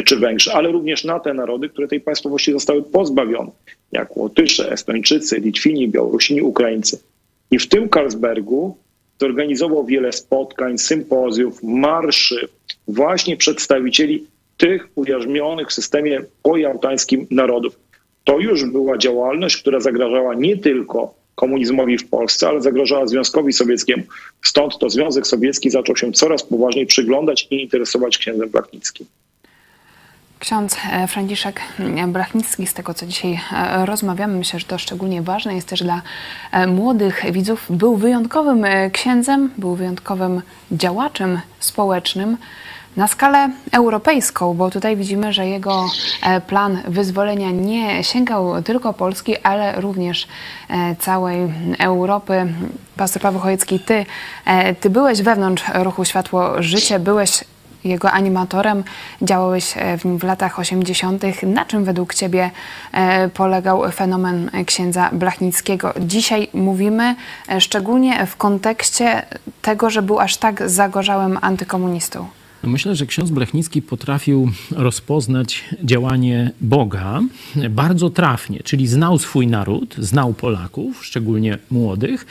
czy 0.04 0.16
Węgrzy, 0.16 0.52
ale 0.52 0.72
również 0.72 1.04
na 1.04 1.20
te 1.20 1.34
narody, 1.34 1.68
które 1.68 1.88
tej 1.88 2.00
państwowości 2.00 2.52
zostały 2.52 2.82
pozbawione, 2.82 3.50
jak 3.92 4.16
Łotysze, 4.16 4.72
Estończycy, 4.72 5.40
Litwini, 5.40 5.88
Białorusini, 5.88 6.42
Ukraińcy. 6.42 6.98
I 7.50 7.58
w 7.58 7.68
tym 7.68 7.88
Karlsbergu 7.88 8.76
zorganizował 9.20 9.84
wiele 9.86 10.12
spotkań, 10.12 10.78
sympozjów, 10.78 11.62
marszy 11.62 12.48
właśnie 12.88 13.36
przedstawicieli 13.36 14.26
tych 14.56 14.88
ujarzmionych 14.94 15.68
w 15.68 15.72
systemie 15.72 16.20
pojałtańskim 16.42 17.26
narodów. 17.30 17.78
To 18.24 18.38
już 18.38 18.64
była 18.64 18.98
działalność, 18.98 19.56
która 19.56 19.80
zagrażała 19.80 20.34
nie 20.34 20.56
tylko 20.56 21.19
komunizmowi 21.40 21.98
w 21.98 22.08
Polsce, 22.08 22.48
ale 22.48 22.62
zagrażała 22.62 23.06
Związkowi 23.06 23.52
Sowieckiemu. 23.52 24.02
Stąd 24.42 24.78
to 24.78 24.90
Związek 24.90 25.26
Sowiecki 25.26 25.70
zaczął 25.70 25.96
się 25.96 26.12
coraz 26.12 26.42
poważniej 26.42 26.86
przyglądać 26.86 27.46
i 27.50 27.62
interesować 27.62 28.18
księdzem 28.18 28.48
Blachnickim. 28.48 29.06
Ksiądz 30.38 30.76
e, 30.92 31.06
Franciszek 31.06 31.60
Brachnicki, 32.08 32.66
z 32.66 32.74
tego 32.74 32.94
co 32.94 33.06
dzisiaj 33.06 33.40
e, 33.52 33.86
rozmawiamy, 33.86 34.38
myślę, 34.38 34.58
że 34.60 34.66
to 34.66 34.78
szczególnie 34.78 35.22
ważne 35.22 35.54
jest 35.54 35.68
też 35.68 35.82
dla 35.82 36.02
e, 36.52 36.66
młodych 36.66 37.32
widzów, 37.32 37.66
był 37.70 37.96
wyjątkowym 37.96 38.64
księdzem, 38.92 39.50
był 39.58 39.74
wyjątkowym 39.74 40.42
działaczem 40.72 41.40
społecznym 41.60 42.36
na 42.96 43.08
skalę 43.08 43.50
europejską, 43.72 44.54
bo 44.54 44.70
tutaj 44.70 44.96
widzimy, 44.96 45.32
że 45.32 45.46
jego 45.46 45.86
plan 46.46 46.82
wyzwolenia 46.88 47.50
nie 47.50 48.04
sięgał 48.04 48.62
tylko 48.62 48.92
Polski, 48.92 49.36
ale 49.38 49.80
również 49.80 50.28
całej 50.98 51.52
Europy. 51.78 52.46
Pastor 52.96 53.22
Paweł 53.22 53.40
Chojecki, 53.40 53.80
ty, 53.80 54.06
ty 54.80 54.90
byłeś 54.90 55.22
wewnątrz 55.22 55.64
ruchu 55.74 56.04
Światło 56.04 56.62
Życie, 56.62 56.98
byłeś 56.98 57.44
jego 57.84 58.10
animatorem. 58.10 58.84
Działałeś 59.22 59.74
e, 59.76 59.98
w 59.98 60.04
nim 60.04 60.18
w 60.18 60.24
latach 60.24 60.58
80. 60.58 61.22
Na 61.42 61.64
czym 61.64 61.84
według 61.84 62.14
Ciebie 62.14 62.50
e, 62.92 63.28
polegał 63.28 63.90
fenomen 63.92 64.50
księdza 64.66 65.10
Blachnickiego? 65.12 65.94
Dzisiaj 66.00 66.48
mówimy 66.54 67.16
e, 67.48 67.60
szczególnie 67.60 68.26
w 68.26 68.36
kontekście 68.36 69.22
tego, 69.62 69.90
że 69.90 70.02
był 70.02 70.20
aż 70.20 70.36
tak 70.36 70.70
zagorzałym 70.70 71.38
antykomunistą. 71.40 72.39
No 72.64 72.70
myślę, 72.70 72.96
że 72.96 73.06
ksiądz 73.06 73.30
Blechnicki 73.30 73.82
potrafił 73.82 74.50
rozpoznać 74.70 75.64
działanie 75.84 76.50
Boga 76.60 77.20
bardzo 77.70 78.10
trafnie, 78.10 78.60
czyli 78.64 78.86
znał 78.86 79.18
swój 79.18 79.46
naród, 79.46 79.94
znał 79.98 80.34
Polaków, 80.34 81.06
szczególnie 81.06 81.58
młodych, 81.70 82.26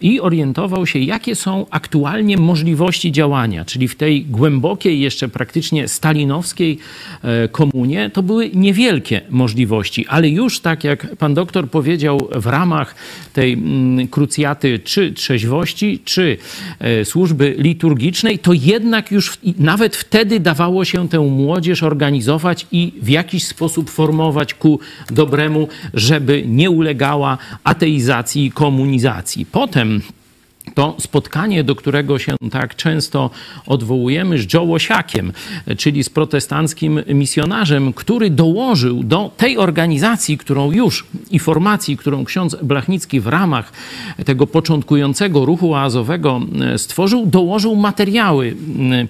i 0.00 0.20
orientował 0.20 0.86
się, 0.86 0.98
jakie 0.98 1.34
są 1.34 1.66
aktualnie 1.70 2.36
możliwości 2.36 3.12
działania, 3.12 3.64
czyli 3.64 3.88
w 3.88 3.96
tej 3.96 4.24
głębokiej, 4.24 5.00
jeszcze 5.00 5.28
praktycznie 5.28 5.88
stalinowskiej 5.88 6.78
e, 7.22 7.48
komunie, 7.48 8.10
to 8.10 8.22
były 8.22 8.50
niewielkie 8.54 9.20
możliwości, 9.30 10.06
ale 10.06 10.28
już 10.28 10.60
tak 10.60 10.84
jak 10.84 11.16
pan 11.16 11.34
doktor 11.34 11.70
powiedział, 11.70 12.28
w 12.34 12.46
ramach 12.46 12.94
tej 13.32 13.52
mm, 13.52 14.08
krucjaty 14.08 14.78
czy 14.78 15.12
trzeźwości, 15.12 15.98
czy 16.04 16.36
e, 16.78 17.04
służby 17.04 17.54
liturgicznej, 17.58 18.38
to 18.38 18.52
jednak 18.52 19.10
już 19.10 19.38
na 19.58 19.73
nawet 19.74 19.96
wtedy 19.96 20.40
dawało 20.40 20.84
się 20.84 21.08
tę 21.08 21.18
młodzież 21.20 21.82
organizować 21.82 22.66
i 22.72 22.92
w 23.02 23.08
jakiś 23.08 23.46
sposób 23.46 23.90
formować 23.90 24.54
ku 24.54 24.80
dobremu, 25.10 25.68
żeby 25.94 26.42
nie 26.46 26.70
ulegała 26.70 27.38
ateizacji 27.64 28.46
i 28.46 28.50
komunizacji. 28.50 29.46
Potem 29.46 30.02
to 30.74 30.94
spotkanie, 30.98 31.64
do 31.64 31.74
którego 31.74 32.18
się 32.18 32.36
tak 32.50 32.76
często 32.76 33.30
odwołujemy 33.66 34.38
z 34.38 34.52
Joe 34.54 34.62
Łosiakiem, 34.62 35.32
czyli 35.78 36.04
z 36.04 36.10
protestanckim 36.10 37.00
misjonarzem, 37.08 37.92
który 37.92 38.30
dołożył 38.30 39.02
do 39.02 39.30
tej 39.36 39.58
organizacji, 39.58 40.38
którą 40.38 40.72
już 40.72 41.06
i 41.30 41.38
formacji, 41.38 41.96
którą 41.96 42.24
ksiądz 42.24 42.56
Blachnicki 42.62 43.20
w 43.20 43.26
ramach 43.26 43.72
tego 44.24 44.46
początkującego 44.46 45.44
ruchu 45.44 45.74
oazowego 45.74 46.40
e, 46.74 46.78
stworzył, 46.78 47.26
dołożył 47.26 47.76
materiały 47.76 48.56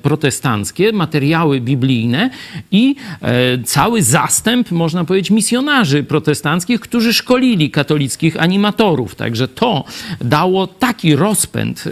protestanckie, 0.03 0.93
materiały 0.93 1.61
biblijne 1.61 2.31
i 2.71 2.97
e, 3.23 3.59
cały 3.65 4.03
zastęp, 4.03 4.71
można 4.71 5.05
powiedzieć, 5.05 5.31
misjonarzy 5.31 6.03
protestanckich, 6.03 6.81
którzy 6.81 7.15
szkolili 7.15 7.71
katolickich 7.71 8.43
animatorów. 8.43 9.15
Także 9.15 9.49
to 9.49 9.85
dało 10.21 10.67
taki 10.67 11.17
rozpęd 11.17 11.44
rozpęd 11.45 11.85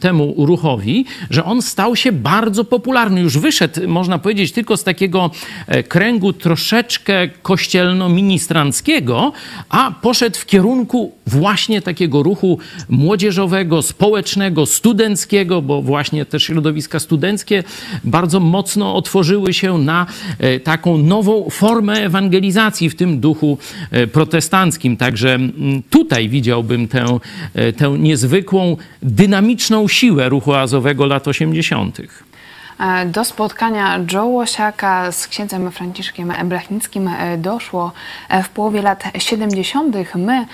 temu 0.00 0.34
ruchowi, 0.38 1.04
że 1.30 1.44
on 1.44 1.62
stał 1.62 1.96
się 1.96 2.12
bardzo 2.12 2.64
popularny. 2.64 3.20
Już 3.20 3.38
wyszedł, 3.38 3.88
można 3.88 4.18
powiedzieć, 4.18 4.52
tylko 4.52 4.76
z 4.76 4.84
takiego 4.84 5.30
e, 5.66 5.82
kręgu 5.82 6.32
troszeczkę 6.32 7.28
kościelno-ministranckiego, 7.42 9.32
a 9.68 9.92
poszedł 10.02 10.38
w 10.38 10.46
kierunku 10.46 11.12
właśnie 11.26 11.82
takiego 11.82 12.22
ruchu 12.22 12.58
młodzieżowego, 12.88 13.82
społecznego, 13.82 14.66
studenckiego, 14.66 15.62
bo 15.62 15.82
właśnie 15.82 16.24
te 16.26 16.40
środowiska 16.40 17.00
studenckie 17.00 17.64
bardzo 18.04 18.40
mocno 18.40 18.94
otworzyły 18.94 19.54
się 19.54 19.78
na 19.78 20.06
e, 20.38 20.60
taką 20.60 20.98
nową 20.98 21.50
formę 21.50 21.92
ewangelizacji 21.92 22.90
w 22.90 22.94
tym 22.94 23.20
duchu 23.20 23.58
e, 23.90 24.06
protestanckim. 24.06 24.96
Także 24.96 25.38
tutaj 25.90 26.28
widziałbym 26.28 26.88
tę, 26.88 27.18
tę 27.76 27.96
niezwykłą 27.98 28.76
dynamiczną 29.02 29.88
siłę 29.88 30.28
ruchu 30.28 30.54
azowego 30.54 31.06
lat 31.06 31.28
80. 31.28 31.98
E, 32.80 33.06
do 33.06 33.24
spotkania 33.24 34.00
Joe 34.12 34.26
Łosiaka 34.26 35.12
z 35.12 35.28
księdzem 35.28 35.70
Franciszkiem 35.70 36.32
Blachnickim 36.44 37.08
e, 37.08 37.38
doszło 37.38 37.92
e, 38.28 38.42
w 38.42 38.48
połowie 38.48 38.82
lat 38.82 39.04
70. 39.18 39.96
My 40.14 40.46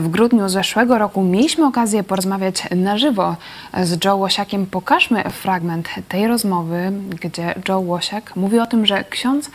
w 0.00 0.08
grudniu 0.08 0.48
zeszłego 0.48 0.98
roku 0.98 1.22
mieliśmy 1.22 1.66
okazję 1.66 2.02
porozmawiać 2.02 2.62
na 2.70 2.98
żywo 2.98 3.36
z 3.82 4.04
Joe 4.04 4.16
Łosiakiem. 4.16 4.66
Pokażmy 4.66 5.22
fragment 5.30 5.88
tej 6.08 6.28
rozmowy, 6.28 6.92
gdzie 7.20 7.54
Joe 7.68 7.80
Łosiak 7.80 8.36
mówi 8.36 8.58
o 8.58 8.66
tym, 8.66 8.86
że 8.86 9.04
ksiądz 9.04 9.50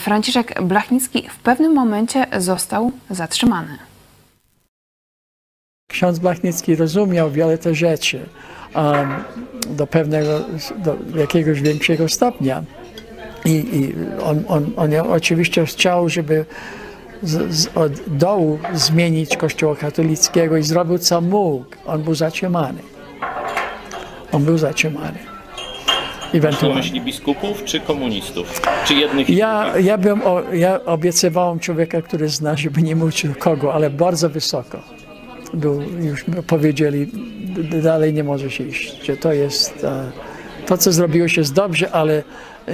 Franciszek 0.00 0.62
Blachnicki 0.62 1.28
w 1.28 1.36
pewnym 1.36 1.74
momencie 1.74 2.26
został 2.38 2.92
zatrzymany 3.10 3.78
ksiądz 5.88 6.18
Blachnicki 6.18 6.76
rozumiał 6.76 7.30
wiele 7.30 7.58
te 7.58 7.74
rzeczy 7.74 8.20
do 9.70 9.86
pewnego, 9.86 10.40
do 10.76 10.96
jakiegoś 11.16 11.60
większego 11.60 12.08
stopnia. 12.08 12.62
I, 13.44 13.50
i 13.50 13.94
on, 14.22 14.44
on, 14.48 14.72
on 14.76 14.90
oczywiście 14.94 15.66
chciał, 15.66 16.08
żeby 16.08 16.44
z, 17.22 17.54
z, 17.54 17.76
od 17.76 17.92
dołu 18.06 18.58
zmienić 18.72 19.36
Kościoła 19.36 19.76
katolickiego 19.76 20.56
i 20.56 20.62
zrobił 20.62 20.98
co 20.98 21.20
mógł. 21.20 21.64
On 21.86 22.02
był 22.02 22.14
zatrzymany. 22.14 22.78
On 24.32 24.44
był 24.44 24.58
zatrzymany. 24.58 25.18
Ewentualnie. 26.34 26.76
myśli 26.76 27.00
biskupów 27.00 27.64
czy 27.64 27.80
komunistów? 27.80 28.62
Czy 28.86 28.94
jednych 28.94 29.30
ja, 29.30 29.72
ja, 29.78 29.98
bym, 29.98 30.20
ja 30.52 30.84
obiecywałem 30.84 31.58
człowieka, 31.58 32.02
który 32.02 32.28
zna, 32.28 32.56
żeby 32.56 32.82
nie 32.82 32.96
mówić 32.96 33.26
kogo, 33.38 33.74
ale 33.74 33.90
bardzo 33.90 34.30
wysoko. 34.30 35.03
Był, 35.54 35.82
już 35.82 36.24
powiedzieli, 36.46 37.10
dalej 37.82 38.12
nie 38.12 38.24
może 38.24 38.50
się 38.50 38.64
iść, 38.64 39.10
to 39.20 39.32
jest, 39.32 39.84
e, 39.84 40.10
to 40.66 40.78
co 40.78 40.92
zrobiło 40.92 41.28
się 41.28 41.40
jest 41.40 41.52
dobrze, 41.52 41.90
ale 41.90 42.22
e, 42.68 42.72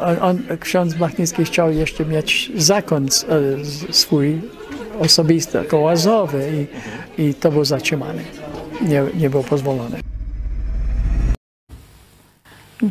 on, 0.00 0.16
on, 0.20 0.58
ksiądz 0.60 0.94
Blachnicki 0.94 1.44
chciał 1.44 1.72
jeszcze 1.72 2.04
mieć 2.04 2.52
zakon 2.56 3.06
e, 3.06 3.08
swój 3.92 4.40
osobisty, 5.00 5.64
kołazowy 5.64 6.66
i, 7.18 7.22
i 7.22 7.34
to 7.34 7.52
był 7.52 7.64
zatrzymany. 7.64 8.22
Nie, 8.82 9.02
nie 9.14 9.30
było 9.30 9.44
pozwolone. 9.44 9.98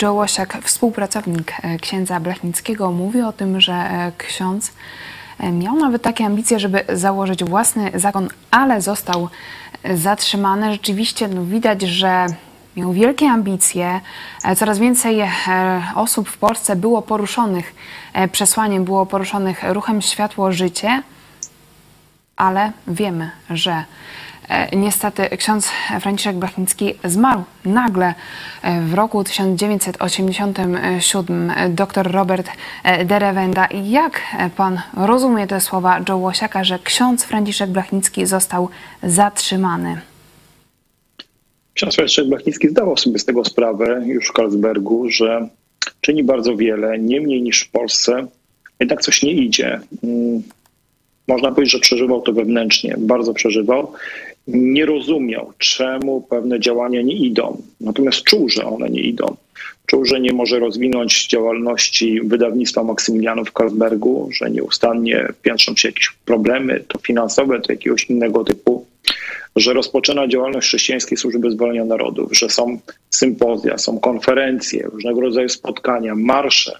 Joe 0.01 0.13
Łosiak, 0.13 0.57
współpracownik 0.63 1.53
księdza 1.81 2.19
Blachnickiego, 2.19 2.91
mówi 2.91 3.21
o 3.21 3.33
tym, 3.33 3.61
że 3.61 4.11
ksiądz 4.17 4.71
miał 5.39 5.75
nawet 5.75 6.01
takie 6.01 6.25
ambicje, 6.25 6.59
żeby 6.59 6.83
założyć 6.93 7.43
własny 7.43 7.91
zakon, 7.95 8.27
ale 8.51 8.81
został 8.81 9.29
zatrzymany. 9.93 10.71
Rzeczywiście 10.71 11.27
no, 11.27 11.45
widać, 11.45 11.81
że 11.81 12.27
miał 12.75 12.93
wielkie 12.93 13.29
ambicje. 13.29 14.01
E, 14.43 14.55
coraz 14.55 14.79
więcej 14.79 15.19
e, 15.19 15.29
osób 15.95 16.29
w 16.29 16.37
Polsce 16.37 16.75
było 16.75 17.01
poruszonych 17.01 17.75
e, 18.13 18.27
przesłaniem, 18.27 18.85
było 18.85 19.05
poruszonych 19.05 19.63
ruchem 19.63 20.01
Światło-Życie, 20.01 21.01
ale 22.35 22.71
wiemy, 22.87 23.31
że 23.49 23.83
niestety 24.73 25.37
ksiądz 25.37 25.71
Franciszek 26.01 26.35
Blachnicki 26.35 26.93
zmarł 27.03 27.43
nagle 27.65 28.13
w 28.87 28.93
roku 28.93 29.23
1987. 29.23 31.51
Dr 31.69 32.11
Robert 32.11 32.49
Derewenda. 33.05 33.67
Jak 33.83 34.21
pan 34.57 34.81
rozumie 34.97 35.47
te 35.47 35.61
słowa 35.61 36.01
Joe 36.09 36.17
Łosiaka, 36.17 36.63
że 36.63 36.79
ksiądz 36.79 37.25
Franciszek 37.25 37.69
Blachnicki 37.69 38.25
został 38.25 38.69
zatrzymany? 39.03 40.01
Ksiądz 41.73 41.95
Franciszek 41.95 42.27
Blachnicki 42.27 42.69
zdawał 42.69 42.97
sobie 42.97 43.19
z 43.19 43.25
tego 43.25 43.45
sprawę 43.45 44.01
już 44.05 44.27
w 44.27 44.33
Karlsbergu, 44.33 45.09
że 45.09 45.47
czyni 46.01 46.23
bardzo 46.23 46.55
wiele, 46.55 46.99
nie 46.99 47.21
mniej 47.21 47.41
niż 47.41 47.61
w 47.61 47.71
Polsce, 47.71 48.27
jednak 48.79 49.01
coś 49.01 49.23
nie 49.23 49.31
idzie. 49.31 49.79
Mm, 50.03 50.43
można 51.27 51.51
powiedzieć, 51.51 51.71
że 51.71 51.79
przeżywał 51.79 52.21
to 52.21 52.33
wewnętrznie, 52.33 52.95
bardzo 52.97 53.33
przeżywał. 53.33 53.93
Nie 54.47 54.85
rozumiał, 54.85 55.53
czemu 55.57 56.21
pewne 56.21 56.59
działania 56.59 57.01
nie 57.01 57.15
idą, 57.15 57.61
natomiast 57.81 58.23
czuł, 58.23 58.49
że 58.49 58.65
one 58.65 58.89
nie 58.89 59.01
idą. 59.01 59.35
Czuł, 59.85 60.05
że 60.05 60.19
nie 60.19 60.33
może 60.33 60.59
rozwinąć 60.59 61.27
działalności 61.27 62.21
wydawnictwa 62.23 62.83
Maksymilianów 62.83 63.49
w 63.49 63.53
Karlsbergu, 63.53 64.29
że 64.31 64.51
nieustannie 64.51 65.27
piętrzą 65.41 65.75
się 65.75 65.87
jakieś 65.87 66.13
problemy, 66.25 66.83
to 66.87 66.99
finansowe, 66.99 67.61
to 67.61 67.71
jakiegoś 67.71 68.03
innego 68.03 68.43
typu. 68.43 68.85
Że 69.55 69.73
rozpoczyna 69.73 70.27
działalność 70.27 70.67
Chrześcijańskiej 70.67 71.17
Służby 71.17 71.39
Wyzwolenia 71.39 71.85
Narodów, 71.85 72.37
że 72.37 72.49
są 72.49 72.79
sympozja, 73.09 73.77
są 73.77 73.99
konferencje, 73.99 74.83
różnego 74.83 75.21
rodzaju 75.21 75.49
spotkania, 75.49 76.15
marsze, 76.15 76.79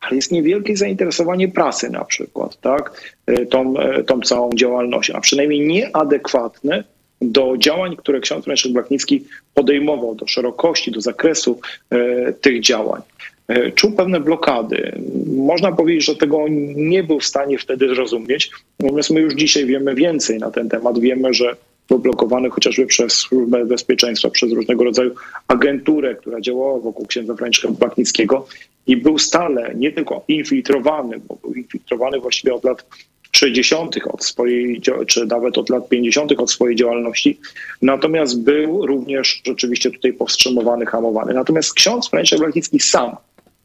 ale 0.00 0.16
jest 0.16 0.32
niewielkie 0.32 0.76
zainteresowanie 0.76 1.48
prasy 1.48 1.90
na 1.90 2.04
przykład, 2.04 2.60
tak, 2.60 3.12
e, 3.26 3.46
tą, 3.46 3.78
e, 3.78 4.04
tą 4.04 4.20
całą 4.20 4.50
działalnością, 4.54 5.14
a 5.14 5.20
przynajmniej 5.20 5.60
nieadekwatne 5.60 6.84
do 7.20 7.54
działań, 7.58 7.96
które 7.96 8.20
ksiądz 8.20 8.46
Leszek 8.46 8.72
Blachnicki 8.72 9.24
podejmował, 9.54 10.14
do 10.14 10.26
szerokości, 10.26 10.90
do 10.90 11.00
zakresu 11.00 11.60
e, 11.90 12.32
tych 12.32 12.60
działań. 12.60 13.02
E, 13.48 13.72
czuł 13.72 13.92
pewne 13.92 14.20
blokady. 14.20 14.92
Można 15.26 15.72
powiedzieć, 15.72 16.04
że 16.04 16.16
tego 16.16 16.44
nie 16.76 17.02
był 17.02 17.20
w 17.20 17.24
stanie 17.24 17.58
wtedy 17.58 17.88
zrozumieć, 17.94 18.50
natomiast 18.80 19.10
my 19.10 19.20
już 19.20 19.34
dzisiaj 19.34 19.66
wiemy 19.66 19.94
więcej 19.94 20.38
na 20.38 20.50
ten 20.50 20.68
temat. 20.68 20.98
Wiemy, 20.98 21.34
że 21.34 21.56
był 21.88 21.98
blokowany 21.98 22.50
chociażby 22.50 22.86
przez 22.86 23.12
Służbę 23.12 23.66
Bezpieczeństwa, 23.66 24.30
przez 24.30 24.52
różnego 24.52 24.84
rodzaju 24.84 25.14
agenturę, 25.48 26.14
która 26.14 26.40
działała 26.40 26.78
wokół 26.78 27.06
księdza 27.06 27.34
Franciszka 27.34 27.68
Blachnickiego 27.68 28.46
i 28.86 28.96
był 28.96 29.18
stale 29.18 29.74
nie 29.74 29.92
tylko 29.92 30.24
infiltrowany, 30.28 31.20
bo 31.28 31.36
był 31.36 31.54
infiltrowany 31.54 32.20
właściwie 32.20 32.54
od 32.54 32.64
lat 32.64 32.86
60. 33.32 33.96
od 34.12 34.24
swojej, 34.24 34.80
czy 35.06 35.26
nawet 35.26 35.58
od 35.58 35.70
lat 35.70 35.88
50. 35.88 36.32
od 36.32 36.50
swojej 36.50 36.76
działalności, 36.76 37.40
natomiast 37.82 38.42
był 38.42 38.86
również 38.86 39.42
rzeczywiście 39.46 39.90
tutaj 39.90 40.12
powstrzymywany, 40.12 40.86
hamowany. 40.86 41.34
Natomiast 41.34 41.74
ksiądz 41.74 42.10
Franciszek 42.10 42.38
Blachnicki 42.38 42.80
sam, 42.80 43.16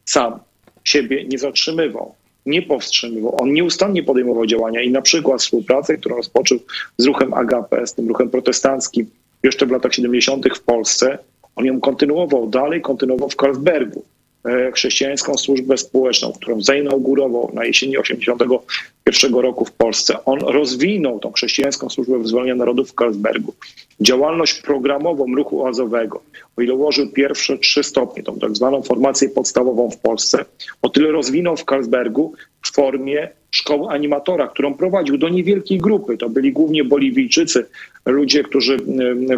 sam 0.04 0.38
siebie 0.84 1.24
nie 1.24 1.38
zatrzymywał 1.38 2.14
nie 2.46 2.62
powstrzymywał. 2.62 3.42
On 3.42 3.52
nieustannie 3.52 4.02
podejmował 4.02 4.46
działania 4.46 4.82
i 4.82 4.90
na 4.90 5.02
przykład 5.02 5.40
współpracę, 5.40 5.96
którą 5.96 6.16
rozpoczął 6.16 6.58
z 6.98 7.06
ruchem 7.06 7.34
Agape, 7.34 7.86
z 7.86 7.94
tym 7.94 8.08
ruchem 8.08 8.30
protestanckim 8.30 9.10
jeszcze 9.42 9.66
w 9.66 9.70
latach 9.70 9.94
70. 9.94 10.46
w 10.56 10.60
Polsce, 10.60 11.18
on 11.56 11.64
ją 11.64 11.80
kontynuował 11.80 12.46
dalej, 12.46 12.80
kontynuował 12.80 13.28
w 13.28 13.36
Karlsbergu. 13.36 14.04
E, 14.46 14.72
chrześcijańską 14.72 15.38
służbę 15.38 15.78
społeczną, 15.78 16.32
którą 16.32 16.60
zainaugurował 16.60 17.50
na 17.54 17.64
jesieni 17.64 17.98
81 17.98 19.34
roku 19.34 19.64
w 19.64 19.72
Polsce. 19.72 20.24
On 20.24 20.38
rozwinął 20.40 21.18
tą 21.18 21.32
chrześcijańską 21.32 21.90
służbę 21.90 22.18
wyzwolenia 22.18 22.54
narodów 22.54 22.90
w 22.90 22.94
Karlsbergu. 22.94 23.54
Działalność 24.00 24.62
programową 24.62 25.34
ruchu 25.34 25.64
oazowego, 25.64 26.22
o 26.56 26.62
ile 26.62 26.74
ułożył 26.74 27.12
pierwsze 27.12 27.58
trzy 27.58 27.82
stopnie, 27.82 28.22
tą 28.22 28.38
tak 28.38 28.56
zwaną 28.56 28.82
formację 28.82 29.28
podstawową 29.28 29.90
w 29.90 29.96
Polsce, 29.96 30.44
o 30.82 30.88
tyle 30.88 31.10
rozwinął 31.10 31.56
w 31.56 31.64
Karlsbergu 31.64 32.32
w 32.62 32.72
formie 32.72 33.28
szkoły 33.50 33.88
animatora, 33.88 34.48
którą 34.48 34.74
prowadził 34.74 35.18
do 35.18 35.28
niewielkiej 35.28 35.78
grupy. 35.78 36.16
To 36.16 36.28
byli 36.28 36.52
głównie 36.52 36.84
Boliwijczycy, 36.84 37.66
ludzie, 38.06 38.42
którzy, 38.42 38.76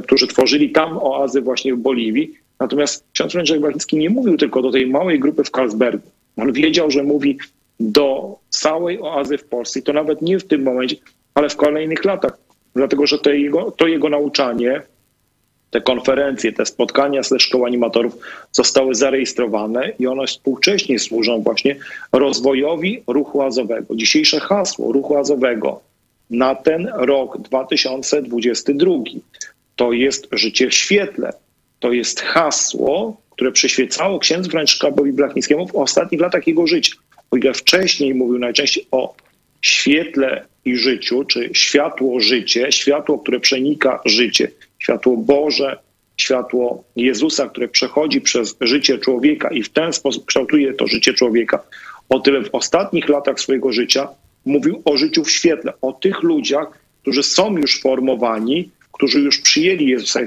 którzy 0.02 0.26
tworzyli 0.26 0.70
tam 0.70 0.98
oazy 0.98 1.40
właśnie 1.40 1.74
w 1.74 1.78
Boliwii 1.78 2.34
Natomiast 2.60 3.04
ksiądz 3.12 3.32
Franciszek 3.32 3.60
Blachnicki 3.60 3.96
nie 3.96 4.10
mówił 4.10 4.36
tylko 4.36 4.62
do 4.62 4.70
tej 4.70 4.86
małej 4.86 5.20
grupy 5.20 5.44
w 5.44 5.50
Karlsbergu. 5.50 6.10
On 6.36 6.52
wiedział, 6.52 6.90
że 6.90 7.02
mówi 7.02 7.38
do 7.80 8.36
całej 8.48 9.00
oazy 9.02 9.38
w 9.38 9.44
Polsce 9.44 9.80
i 9.80 9.82
to 9.82 9.92
nawet 9.92 10.22
nie 10.22 10.38
w 10.38 10.46
tym 10.46 10.62
momencie, 10.62 10.96
ale 11.34 11.48
w 11.48 11.56
kolejnych 11.56 12.04
latach. 12.04 12.38
Dlatego, 12.74 13.06
że 13.06 13.18
to 13.18 13.30
jego, 13.30 13.70
to 13.70 13.86
jego 13.86 14.08
nauczanie, 14.08 14.82
te 15.70 15.80
konferencje, 15.80 16.52
te 16.52 16.66
spotkania 16.66 17.22
ze 17.22 17.40
szkoły 17.40 17.66
animatorów 17.66 18.18
zostały 18.52 18.94
zarejestrowane 18.94 19.92
i 19.98 20.06
one 20.06 20.26
współcześnie 20.26 20.98
służą 20.98 21.42
właśnie 21.42 21.76
rozwojowi 22.12 23.02
ruchu 23.06 23.42
azowego. 23.42 23.94
Dzisiejsze 23.96 24.40
hasło 24.40 24.92
ruchu 24.92 25.16
azowego 25.16 25.80
na 26.30 26.54
ten 26.54 26.90
rok 26.94 27.38
2022 27.38 28.90
to 29.76 29.92
jest 29.92 30.28
życie 30.32 30.68
w 30.68 30.74
świetle 30.74 31.32
to 31.80 31.92
jest 31.92 32.20
hasło, 32.20 33.20
które 33.30 33.52
przyświecało 33.52 34.18
księdzu 34.18 34.50
Franciszkowi 34.50 35.12
Blachnickiemu 35.12 35.68
w 35.68 35.76
ostatnich 35.76 36.20
latach 36.20 36.46
jego 36.46 36.66
życia. 36.66 36.94
O 37.30 37.36
ile 37.36 37.54
wcześniej 37.54 38.14
mówił 38.14 38.38
najczęściej 38.38 38.86
o 38.90 39.14
świetle 39.62 40.44
i 40.64 40.76
życiu, 40.76 41.24
czy 41.24 41.50
światło 41.52 42.20
życie, 42.20 42.72
światło, 42.72 43.18
które 43.18 43.40
przenika 43.40 44.00
życie, 44.04 44.50
światło 44.78 45.16
Boże, 45.16 45.78
światło 46.16 46.84
Jezusa, 46.96 47.48
które 47.48 47.68
przechodzi 47.68 48.20
przez 48.20 48.56
życie 48.60 48.98
człowieka 48.98 49.48
i 49.48 49.62
w 49.62 49.68
ten 49.68 49.92
sposób 49.92 50.26
kształtuje 50.26 50.74
to 50.74 50.86
życie 50.86 51.14
człowieka. 51.14 51.62
O 52.08 52.20
tyle 52.20 52.42
w 52.42 52.54
ostatnich 52.54 53.08
latach 53.08 53.40
swojego 53.40 53.72
życia 53.72 54.08
mówił 54.44 54.82
o 54.84 54.96
życiu 54.96 55.24
w 55.24 55.30
świetle, 55.30 55.72
o 55.82 55.92
tych 55.92 56.22
ludziach, 56.22 56.68
którzy 57.02 57.22
są 57.22 57.56
już 57.56 57.80
formowani 57.80 58.70
którzy 58.98 59.20
już 59.20 59.38
przyjęli 59.38 59.87
Jezusa 59.87 60.20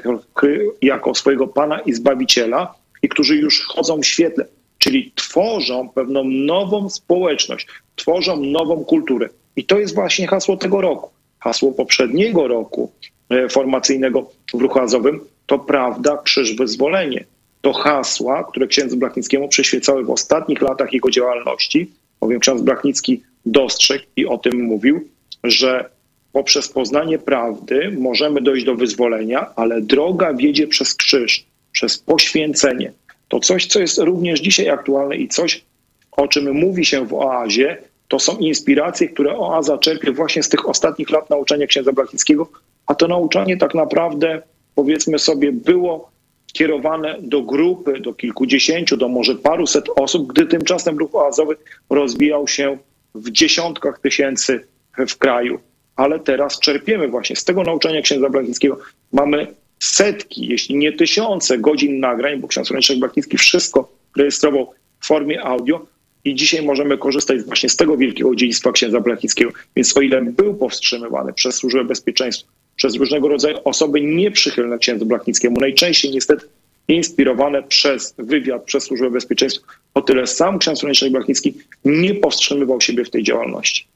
jako 0.81 1.15
swojego 1.15 1.47
Pana 1.47 1.79
i 1.79 1.93
Zbawiciela 1.93 2.73
i 3.01 3.09
którzy 3.09 3.35
już 3.35 3.65
chodzą 3.65 4.01
w 4.01 4.05
świetle, 4.05 4.45
czyli 4.77 5.11
tworzą 5.15 5.89
pewną 5.89 6.23
nową 6.23 6.89
społeczność, 6.89 7.67
tworzą 7.95 8.37
nową 8.37 8.85
kulturę. 8.85 9.29
I 9.55 9.65
to 9.65 9.79
jest 9.79 9.95
właśnie 9.95 10.27
hasło 10.27 10.57
tego 10.57 10.81
roku. 10.81 11.09
Hasło 11.39 11.71
poprzedniego 11.71 12.47
roku 12.47 12.91
e, 13.29 13.49
formacyjnego 13.49 14.29
w 14.53 14.61
ruchu 14.61 14.79
azowym 14.79 15.19
to 15.45 15.59
prawda, 15.59 16.17
krzyż, 16.17 16.55
wyzwolenie. 16.55 17.25
To 17.61 17.73
hasła, 17.73 18.43
które 18.43 18.67
księdzu 18.67 18.97
Blachnickiemu 18.97 19.47
przyświecały 19.47 20.05
w 20.05 20.09
ostatnich 20.09 20.61
latach 20.61 20.93
jego 20.93 21.09
działalności, 21.09 21.91
bowiem 22.21 22.39
ksiądz 22.39 22.61
Blachnicki 22.61 23.21
dostrzegł 23.45 24.05
i 24.15 24.25
o 24.25 24.37
tym 24.37 24.63
mówił, 24.63 25.07
że 25.43 25.89
poprzez 26.31 26.69
poznanie 26.69 27.19
prawdy 27.19 27.91
możemy 27.99 28.41
dojść 28.41 28.65
do 28.65 28.75
wyzwolenia, 28.75 29.55
ale 29.55 29.81
droga 29.81 30.33
wiedzie 30.33 30.67
przez 30.67 30.95
krzyż, 30.95 31.45
przez 31.71 31.97
poświęcenie. 31.97 32.93
To 33.27 33.39
coś, 33.39 33.65
co 33.65 33.79
jest 33.79 33.97
również 33.97 34.39
dzisiaj 34.39 34.69
aktualne 34.69 35.15
i 35.15 35.27
coś, 35.27 35.63
o 36.11 36.27
czym 36.27 36.53
mówi 36.53 36.85
się 36.85 37.05
w 37.05 37.13
oazie, 37.13 37.77
to 38.07 38.19
są 38.19 38.37
inspiracje, 38.37 39.09
które 39.09 39.37
oaza 39.37 39.77
czerpie 39.77 40.11
właśnie 40.11 40.43
z 40.43 40.49
tych 40.49 40.69
ostatnich 40.69 41.09
lat 41.09 41.29
nauczania 41.29 41.67
księdza 41.67 41.91
Blachnickiego, 41.91 42.49
a 42.85 42.95
to 42.95 43.07
nauczanie 43.07 43.57
tak 43.57 43.75
naprawdę, 43.75 44.41
powiedzmy 44.75 45.19
sobie, 45.19 45.51
było 45.51 46.11
kierowane 46.53 47.17
do 47.21 47.41
grupy, 47.41 47.99
do 47.99 48.13
kilkudziesięciu, 48.13 48.97
do 48.97 49.07
może 49.07 49.35
paruset 49.35 49.85
osób, 49.95 50.27
gdy 50.27 50.45
tymczasem 50.45 50.97
ruch 50.97 51.15
oazowy 51.15 51.55
rozwijał 51.89 52.47
się 52.47 52.77
w 53.15 53.31
dziesiątkach 53.31 53.99
tysięcy 53.99 54.67
w 55.07 55.17
kraju. 55.17 55.59
Ale 55.95 56.19
teraz 56.19 56.59
czerpiemy 56.59 57.07
właśnie 57.07 57.35
z 57.35 57.43
tego 57.43 57.63
nauczania 57.63 58.01
księdza 58.01 58.29
Blachnickiego. 58.29 58.79
Mamy 59.13 59.47
setki, 59.79 60.47
jeśli 60.47 60.75
nie 60.75 60.93
tysiące 60.93 61.57
godzin 61.57 61.99
nagrań, 61.99 62.39
bo 62.39 62.47
ksiądz 62.47 62.67
Franciszek 62.67 62.99
Blachnicki 62.99 63.37
wszystko 63.37 63.91
rejestrował 64.17 64.73
w 64.99 65.05
formie 65.05 65.43
audio 65.43 65.85
i 66.25 66.35
dzisiaj 66.35 66.65
możemy 66.65 66.97
korzystać 66.97 67.41
właśnie 67.41 67.69
z 67.69 67.75
tego 67.75 67.97
wielkiego 67.97 68.35
dziedzictwa 68.35 68.71
księdza 68.71 68.99
Blachnickiego. 68.99 69.51
Więc 69.75 69.97
o 69.97 70.01
ile 70.01 70.21
był 70.21 70.53
powstrzymywany 70.53 71.33
przez 71.33 71.55
służbę 71.55 71.83
bezpieczeństwa, 71.83 72.51
przez 72.75 72.95
różnego 72.95 73.27
rodzaju 73.27 73.57
osoby 73.63 74.01
nieprzychylne 74.01 74.77
księdzu 74.77 75.05
Blachnickiemu, 75.05 75.59
najczęściej 75.59 76.11
niestety 76.11 76.45
inspirowane 76.87 77.63
przez 77.63 78.13
wywiad, 78.17 78.63
przez 78.63 78.83
służbę 78.83 79.11
bezpieczeństwa, 79.11 79.67
o 79.93 80.01
tyle 80.01 80.27
sam 80.27 80.59
ksiądz 80.59 80.79
Franciszek 80.79 81.11
Blachnicki 81.11 81.53
nie 81.85 82.15
powstrzymywał 82.15 82.81
siebie 82.81 83.05
w 83.05 83.09
tej 83.09 83.23
działalności 83.23 83.87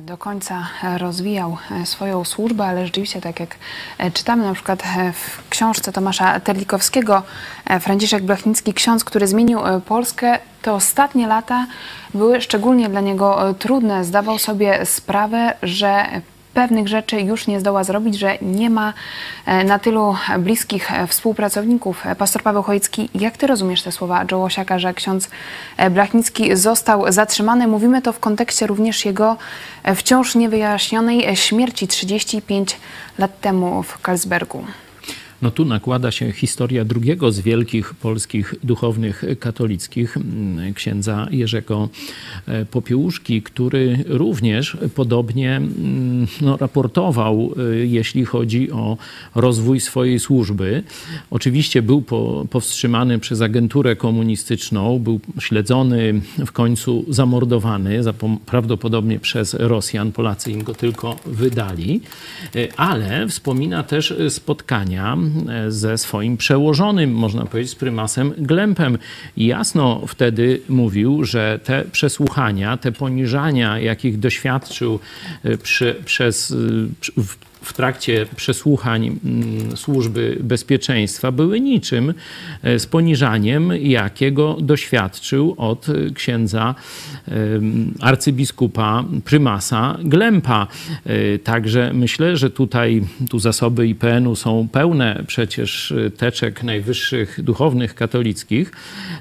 do 0.00 0.16
końca 0.18 0.66
rozwijał 0.98 1.56
swoją 1.84 2.24
służbę, 2.24 2.64
ale 2.64 2.86
rzeczywiście, 2.86 3.20
tak 3.20 3.40
jak 3.40 3.56
czytamy 4.14 4.44
na 4.44 4.54
przykład 4.54 4.82
w 5.12 5.48
książce 5.48 5.92
Tomasza 5.92 6.40
Terlikowskiego, 6.40 7.22
Franciszek 7.80 8.22
Blachnicki, 8.22 8.74
ksiądz, 8.74 9.04
który 9.04 9.26
zmienił 9.26 9.60
Polskę, 9.86 10.38
te 10.62 10.72
ostatnie 10.72 11.26
lata 11.26 11.66
były 12.14 12.40
szczególnie 12.40 12.88
dla 12.88 13.00
niego 13.00 13.54
trudne. 13.58 14.04
Zdawał 14.04 14.38
sobie 14.38 14.86
sprawę, 14.86 15.54
że 15.62 16.06
pewnych 16.54 16.88
rzeczy 16.88 17.20
już 17.20 17.46
nie 17.46 17.60
zdoła 17.60 17.84
zrobić, 17.84 18.18
że 18.18 18.38
nie 18.42 18.70
ma 18.70 18.92
e, 19.46 19.64
na 19.64 19.78
tylu 19.78 20.16
bliskich 20.38 20.92
e, 20.92 21.06
współpracowników. 21.06 22.06
E, 22.06 22.16
pastor 22.16 22.42
Paweł 22.42 22.62
Chojecki, 22.62 23.08
jak 23.14 23.36
ty 23.36 23.46
rozumiesz 23.46 23.82
te 23.82 23.92
słowa 23.92 24.24
Joe 24.30 24.38
Łosiaka, 24.38 24.78
że 24.78 24.94
ksiądz 24.94 25.30
Blachnicki 25.90 26.56
został 26.56 27.12
zatrzymany? 27.12 27.66
Mówimy 27.66 28.02
to 28.02 28.12
w 28.12 28.20
kontekście 28.20 28.66
również 28.66 29.04
jego 29.04 29.36
wciąż 29.96 30.34
niewyjaśnionej 30.34 31.36
śmierci 31.36 31.88
35 31.88 32.76
lat 33.18 33.40
temu 33.40 33.82
w 33.82 34.00
Karlsbergu. 34.00 34.64
No 35.42 35.50
tu 35.50 35.64
nakłada 35.64 36.10
się 36.10 36.32
historia 36.32 36.84
drugiego 36.84 37.32
z 37.32 37.40
wielkich 37.40 37.94
polskich 37.94 38.54
duchownych 38.62 39.24
katolickich, 39.40 40.16
mm, 40.16 40.74
księdza 40.74 41.28
Jerzego 41.30 41.88
e, 42.46 42.64
Popiełuszki, 42.64 43.42
który 43.42 44.04
również 44.08 44.76
podobnie 44.94 45.56
mm, 45.56 46.26
no, 46.40 46.56
raportował, 46.56 47.54
e, 47.72 47.86
jeśli 47.86 48.24
chodzi 48.24 48.70
o 48.72 48.96
rozwój 49.34 49.80
swojej 49.80 50.18
służby. 50.18 50.82
Oczywiście 51.30 51.82
był 51.82 52.02
po, 52.02 52.46
powstrzymany 52.50 53.18
przez 53.18 53.40
agenturę 53.40 53.96
komunistyczną, 53.96 54.98
był 54.98 55.20
śledzony, 55.40 56.20
w 56.46 56.52
końcu 56.52 57.04
zamordowany, 57.08 58.00
prawdopodobnie 58.46 59.20
przez 59.20 59.54
Rosjan. 59.54 60.12
Polacy 60.12 60.52
im 60.52 60.62
go 60.62 60.74
tylko 60.74 61.16
wydali, 61.26 62.00
e, 62.56 62.68
ale 62.76 63.28
wspomina 63.28 63.82
też 63.82 64.14
spotkania 64.28 65.16
ze 65.68 65.98
swoim 65.98 66.36
przełożonym, 66.36 67.12
można 67.12 67.46
powiedzieć, 67.46 67.72
z 67.72 67.74
prymasem 67.74 68.34
Glempem. 68.38 68.98
I 69.36 69.46
jasno 69.46 70.02
wtedy 70.06 70.60
mówił, 70.68 71.24
że 71.24 71.60
te 71.64 71.84
przesłuchania, 71.92 72.76
te 72.76 72.92
poniżania, 72.92 73.78
jakich 73.78 74.18
doświadczył 74.18 74.98
e, 75.44 75.56
przy, 75.56 75.96
przez, 76.04 76.50
e, 76.50 76.54
w, 77.22 77.49
w 77.62 77.72
trakcie 77.72 78.26
przesłuchań 78.36 79.18
mm, 79.24 79.76
służby 79.76 80.38
bezpieczeństwa 80.40 81.32
były 81.32 81.60
niczym 81.60 82.14
e, 82.62 82.78
z 82.78 82.86
poniżaniem, 82.86 83.72
jakiego 83.76 84.56
doświadczył 84.60 85.54
od 85.58 85.86
księdza 86.14 86.74
arcybiskupa 88.00 89.04
prymasa 89.24 89.98
Glempa. 90.04 90.66
E, 91.06 91.38
także 91.38 91.90
myślę, 91.94 92.36
że 92.36 92.50
tutaj 92.50 93.02
tu 93.30 93.38
zasoby 93.38 93.88
IPN-u 93.88 94.36
są 94.36 94.68
pełne 94.72 95.24
przecież 95.26 95.94
teczek 96.16 96.62
najwyższych 96.62 97.42
duchownych 97.42 97.94
katolickich. 97.94 98.72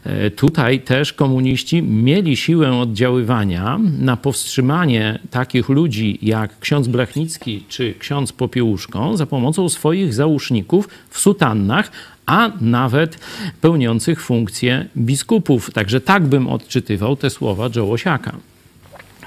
E, 0.03 0.31
tutaj 0.31 0.79
też 0.81 1.13
komuniści 1.13 1.83
mieli 1.83 2.37
siłę 2.37 2.77
oddziaływania 2.77 3.79
na 3.99 4.17
powstrzymanie 4.17 5.19
takich 5.29 5.69
ludzi 5.69 6.19
jak 6.21 6.59
ksiądz 6.59 6.87
Blachnicki 6.87 7.63
czy 7.69 7.93
ksiądz 7.99 8.28
Popiełuszką 8.31 9.17
za 9.17 9.25
pomocą 9.25 9.69
swoich 9.69 10.13
załóżników 10.13 10.89
w 11.09 11.19
sutannach, 11.19 11.91
a 12.25 12.49
nawet 12.61 13.19
pełniących 13.61 14.21
funkcję 14.21 14.85
biskupów. 14.97 15.71
Także 15.73 16.01
tak 16.01 16.23
bym 16.23 16.47
odczytywał 16.47 17.15
te 17.15 17.29
słowa 17.29 17.69
Jołosiaka. 17.75 18.31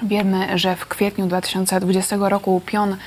Wiemy, 0.03 0.57
że 0.59 0.75
w 0.75 0.85
kwietniu 0.87 1.27
2020 1.27 2.15
roku 2.19 2.61
pion 2.65 2.97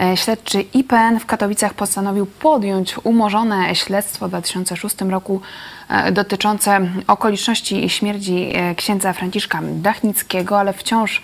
e, 0.00 0.16
śledczy 0.16 0.60
IPN 0.60 1.20
w 1.20 1.26
Katowicach 1.26 1.74
postanowił 1.74 2.26
podjąć 2.26 2.94
umorzone 3.04 3.74
śledztwo 3.74 4.26
w 4.26 4.28
2006 4.28 4.96
roku 5.00 5.40
e, 5.88 6.12
dotyczące 6.12 6.80
okoliczności 7.06 7.88
śmierci 7.88 8.50
e, 8.54 8.74
księdza 8.74 9.12
Franciszka 9.12 9.60
Dachnickiego, 9.62 10.58
ale 10.60 10.72
wciąż 10.72 11.22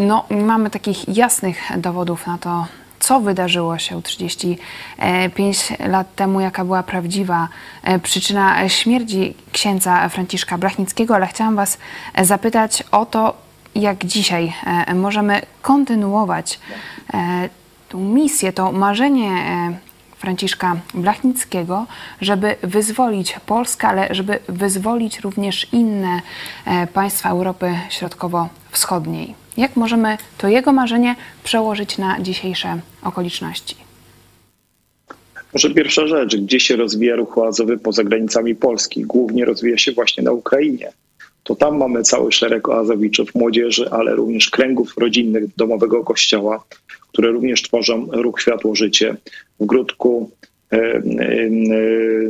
no, 0.00 0.24
nie 0.30 0.42
mamy 0.42 0.70
takich 0.70 1.16
jasnych 1.16 1.58
dowodów 1.76 2.26
na 2.26 2.38
to, 2.38 2.66
co 3.02 3.20
wydarzyło 3.20 3.78
się 3.78 4.02
35 4.02 5.72
lat 5.78 6.14
temu, 6.14 6.40
jaka 6.40 6.64
była 6.64 6.82
prawdziwa 6.82 7.48
e, 7.82 7.98
przyczyna 7.98 8.68
śmierci 8.68 9.34
księdza 9.52 10.08
Franciszka 10.08 10.58
Blachnickiego, 10.58 11.14
ale 11.14 11.26
chciałam 11.26 11.56
Was 11.56 11.78
zapytać 12.22 12.84
o 12.90 13.06
to, 13.06 13.34
jak 13.74 14.04
dzisiaj 14.04 14.52
e, 14.66 14.94
możemy 14.94 15.40
kontynuować 15.62 16.60
e, 17.14 17.48
tą 17.88 18.00
misję, 18.00 18.52
to 18.52 18.72
marzenie 18.72 19.30
Franciszka 20.16 20.76
Blachnickiego, 20.94 21.86
żeby 22.20 22.56
wyzwolić 22.62 23.36
Polskę, 23.46 23.88
ale 23.88 24.14
żeby 24.14 24.38
wyzwolić 24.48 25.20
również 25.20 25.72
inne 25.72 26.20
państwa 26.94 27.28
Europy 27.28 27.78
Środkowo-Wschodniej. 27.88 28.61
Jak 29.56 29.76
możemy 29.76 30.18
to 30.38 30.48
jego 30.48 30.72
marzenie 30.72 31.16
przełożyć 31.44 31.98
na 31.98 32.20
dzisiejsze 32.20 32.80
okoliczności? 33.02 33.76
Może 35.52 35.70
pierwsza 35.70 36.06
rzecz, 36.06 36.36
gdzie 36.36 36.60
się 36.60 36.76
rozwija 36.76 37.16
ruch 37.16 37.38
oazowy 37.38 37.78
poza 37.78 38.04
granicami 38.04 38.54
Polski? 38.54 39.02
Głównie 39.02 39.44
rozwija 39.44 39.78
się 39.78 39.92
właśnie 39.92 40.22
na 40.22 40.32
Ukrainie. 40.32 40.92
To 41.42 41.54
tam 41.54 41.78
mamy 41.78 42.02
cały 42.02 42.32
szereg 42.32 42.68
oazowiczów, 42.68 43.34
młodzieży, 43.34 43.90
ale 43.90 44.14
również 44.14 44.50
kręgów 44.50 44.98
rodzinnych 44.98 45.44
domowego 45.56 46.04
kościoła, 46.04 46.64
które 47.12 47.30
również 47.30 47.62
tworzą 47.62 48.06
ruch 48.12 48.40
Światło-Życie. 48.40 49.16
W 49.60 49.66
Grudku, 49.66 50.30
e, 50.72 50.76
e, 50.76 51.02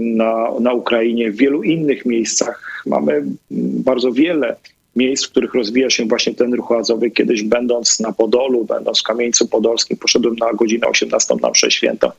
na, 0.01 0.47
na 0.61 0.73
Ukrainie, 0.73 1.31
w 1.31 1.37
wielu 1.37 1.63
innych 1.63 2.07
miejscach 2.07 2.83
mamy 2.87 3.25
bardzo 3.51 4.13
wiele 4.13 4.57
miejsc, 4.97 5.27
w 5.27 5.31
których 5.31 5.55
rozwija 5.55 5.91
się 5.91 6.05
właśnie 6.05 6.35
ten 6.35 6.55
ruch 6.55 6.71
oazowy. 6.71 7.11
Kiedyś 7.11 7.43
będąc 7.43 8.01
na 8.01 8.13
Podolu, 8.13 8.65
będąc 8.65 9.01
w 9.01 9.03
Kamieńcu 9.03 9.49
Podolskim, 9.49 9.97
poszedłem 9.97 10.37
na 10.37 10.53
godzinę 10.53 10.87
18 10.87 11.35
na 11.43 11.51
mszę 11.51 11.71
święta. 11.71 12.13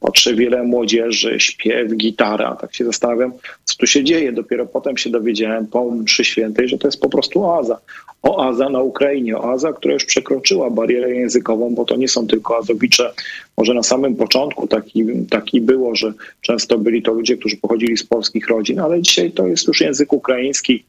Patrzę 0.00 0.34
wiele 0.34 0.62
młodzieży, 0.62 1.40
śpiew, 1.40 1.96
gitara. 1.96 2.56
Tak 2.56 2.74
się 2.74 2.84
zastanawiam, 2.84 3.32
co 3.64 3.76
tu 3.76 3.86
się 3.86 4.04
dzieje. 4.04 4.32
Dopiero 4.32 4.66
potem 4.66 4.96
się 4.96 5.10
dowiedziałem 5.10 5.66
po 5.66 5.90
mszy 5.90 6.24
świętej, 6.24 6.68
że 6.68 6.78
to 6.78 6.88
jest 6.88 7.00
po 7.00 7.08
prostu 7.08 7.44
oaza. 7.44 7.78
Oaza 8.22 8.68
na 8.68 8.80
Ukrainie, 8.80 9.38
oaza, 9.38 9.72
która 9.72 9.94
już 9.94 10.04
przekroczyła 10.04 10.70
barierę 10.70 11.14
językową, 11.14 11.74
bo 11.74 11.84
to 11.84 11.96
nie 11.96 12.08
są 12.08 12.26
tylko 12.26 12.58
azowicze. 12.58 13.12
Może 13.58 13.74
na 13.74 13.82
samym 13.82 14.16
początku 14.16 14.66
taki, 14.66 15.04
taki 15.30 15.60
było, 15.60 15.94
że 15.94 16.12
często 16.40 16.78
byli 16.78 17.02
to 17.02 17.12
ludzie, 17.12 17.36
którzy 17.36 17.56
pochodzili 17.56 17.96
z 17.96 18.04
polskich 18.04 18.48
rodzin, 18.48 18.80
ale 18.80 19.02
dzisiaj 19.02 19.32
to 19.32 19.46
jest 19.46 19.68
już 19.68 19.80
język 19.80 20.12
ukraiński, 20.12 20.84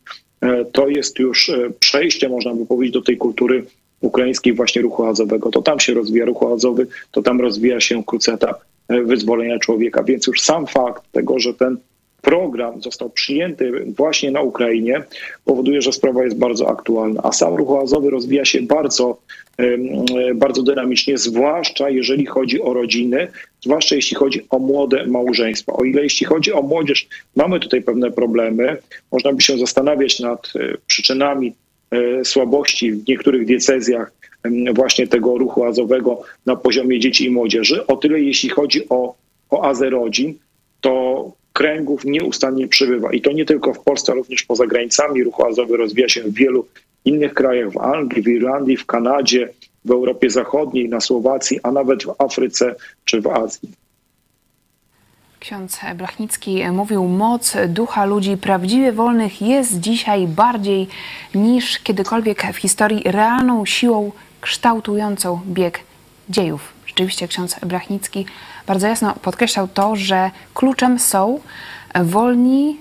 to 0.72 0.88
jest 0.88 1.20
już 1.20 1.50
e, 1.50 1.70
przejście, 1.80 2.30
można 2.30 2.54
by 2.54 2.66
powiedzieć, 2.66 2.94
do 2.94 3.02
tej 3.02 3.18
kultury 3.18 3.66
ukraińskiej 4.02 4.54
właśnie 4.54 4.82
ruchu 4.82 5.06
azowego. 5.06 5.52
To 5.52 5.62
tam 5.62 5.80
się 5.80 5.94
rozwija 5.94 6.26
ruch 6.26 6.44
azowy, 6.54 6.88
to 7.12 7.22
tam 7.22 7.42
rozwija 7.42 7.80
się 7.80 8.04
kruceta 8.04 8.56
e, 8.88 9.02
wyzwolenia 9.02 9.60
człowieka. 9.60 10.04
Więc 10.04 10.28
już 10.28 10.42
sam 10.42 10.68
fakt 10.68 11.04
tego, 11.12 11.40
że 11.40 11.54
ten 11.54 11.78
program 12.22 12.82
został 12.82 13.10
przyjęty 13.10 13.72
właśnie 13.98 14.32
na 14.32 14.42
Ukrainie, 14.42 15.04
powoduje, 15.46 15.82
że 15.82 15.92
sprawa 15.92 16.24
jest 16.24 16.38
bardzo 16.38 16.70
aktualna. 16.70 17.22
A 17.24 17.32
sam 17.32 17.56
ruch 17.56 17.70
oazowy 17.70 18.10
rozwija 18.10 18.46
się 18.46 18.62
bardzo, 18.62 19.18
bardzo 20.36 20.64
dynamicznie, 20.64 21.18
zwłaszcza 21.18 21.90
jeżeli 21.90 22.26
chodzi 22.26 22.62
o 22.62 22.74
rodziny, 22.74 23.28
zwłaszcza 23.62 23.96
jeśli 23.96 24.16
chodzi 24.18 24.42
o 24.50 24.60
młode 24.60 25.06
małżeństwa. 25.06 25.74
O 25.74 25.84
ile 25.84 26.04
jeśli 26.04 26.26
chodzi 26.26 26.54
o 26.54 26.62
młodzież, 26.62 27.08
mamy 27.36 27.60
tutaj 27.60 27.82
pewne 27.82 28.12
problemy, 28.12 28.78
można 29.12 29.34
by 29.34 29.42
się 29.42 29.58
zastanawiać 29.58 30.20
nad 30.20 30.54
e, 30.56 30.78
przyczynami 30.88 31.54
e, 31.92 32.26
słabości 32.26 32.92
w 32.92 33.08
niektórych 33.08 33.46
diecezjach 33.46 34.12
właśnie 34.74 35.08
tego 35.08 35.38
ruchu 35.38 35.64
azowego 35.64 36.22
na 36.46 36.56
poziomie 36.56 37.00
dzieci 37.00 37.26
i 37.26 37.30
młodzieży. 37.30 37.88
O 37.88 37.98
tyle 37.98 38.20
jeśli 38.20 38.50
chodzi 38.50 38.90
o, 38.90 39.16
o 39.50 39.66
azę 39.66 39.90
rodzin, 39.90 40.34
to 40.82 41.32
kręgów 41.54 42.06
nieustannie 42.06 42.68
przybywa. 42.68 43.14
I 43.14 43.22
to 43.22 43.32
nie 43.32 43.46
tylko 43.46 43.74
w 43.74 43.80
Polsce, 43.80 44.12
ale 44.12 44.22
również 44.22 44.44
poza 44.44 44.68
granicami. 44.68 45.24
Ruch 45.24 45.40
azowy 45.50 45.78
rozwija 45.78 46.10
się 46.10 46.22
w 46.22 46.34
wielu 46.34 46.68
innych 47.06 47.34
krajach, 47.34 47.72
w 47.72 47.78
Anglii, 47.78 48.24
w 48.24 48.28
Irlandii, 48.28 48.78
w 48.78 48.86
Kanadzie, 48.86 49.50
w 49.86 49.92
Europie 49.92 50.30
Zachodniej, 50.30 50.90
na 50.90 51.02
Słowacji, 51.02 51.60
a 51.64 51.72
nawet 51.72 52.04
w 52.04 52.16
Afryce 52.18 52.76
czy 53.06 53.22
w 53.22 53.28
Azji. 53.28 53.70
Ksiądz 55.40 55.80
Blachnicki 55.96 56.64
mówił, 56.72 57.04
moc 57.04 57.58
ducha 57.68 58.06
ludzi 58.06 58.38
prawdziwie 58.38 58.92
wolnych 58.92 59.42
jest 59.42 59.80
dzisiaj 59.80 60.28
bardziej 60.28 60.88
niż 61.36 61.80
kiedykolwiek 61.80 62.54
w 62.54 62.58
historii 62.58 63.02
realną 63.06 63.66
siłą 63.66 64.12
kształtującą 64.42 65.40
bieg 65.48 65.80
dziejów. 66.30 66.74
Rzeczywiście 66.86 67.28
ksiądz 67.28 67.60
Blachnicki 67.66 68.26
bardzo 68.68 68.88
jasno 68.88 69.14
podkreślał 69.14 69.68
to, 69.68 69.96
że 69.96 70.32
kluczem 70.54 71.00
są 71.00 71.40
wolni 71.96 72.78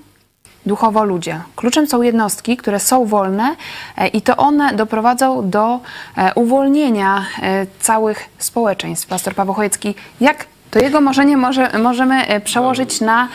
duchowo 0.66 1.04
ludzie. 1.04 1.40
Kluczem 1.56 1.86
są 1.86 2.02
jednostki, 2.02 2.56
które 2.56 2.80
są 2.80 3.04
wolne 3.04 3.56
e, 3.96 4.08
i 4.08 4.22
to 4.22 4.36
one 4.36 4.74
doprowadzą 4.74 5.50
do 5.50 5.80
e, 6.16 6.34
uwolnienia 6.34 7.24
e, 7.42 7.66
całych 7.80 8.28
społeczeństw. 8.38 9.06
Pastor 9.06 9.34
Paweł 9.34 9.54
Chojecki, 9.54 9.94
jak 10.20 10.46
to 10.70 10.78
jego 10.78 11.00
marzenie 11.00 11.36
może, 11.36 11.78
możemy 11.78 12.40
przełożyć 12.44 13.00
na 13.00 13.24
e, 13.24 13.28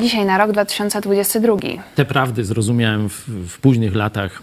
dzisiaj 0.00 0.24
na 0.24 0.38
rok 0.38 0.52
2022. 0.52 1.56
Te 1.94 2.04
prawdy 2.04 2.44
zrozumiałem 2.44 3.08
w, 3.08 3.28
w 3.48 3.58
późnych 3.58 3.94
latach 3.94 4.40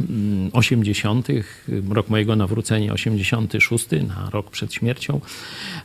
80., 0.53 1.27
mm, 1.29 1.91
rok 1.91 2.09
mojego 2.09 2.35
nawrócenia 2.35 2.93
86, 2.93 3.88
na 4.07 4.29
rok 4.29 4.49
przed 4.49 4.73
śmiercią 4.73 5.21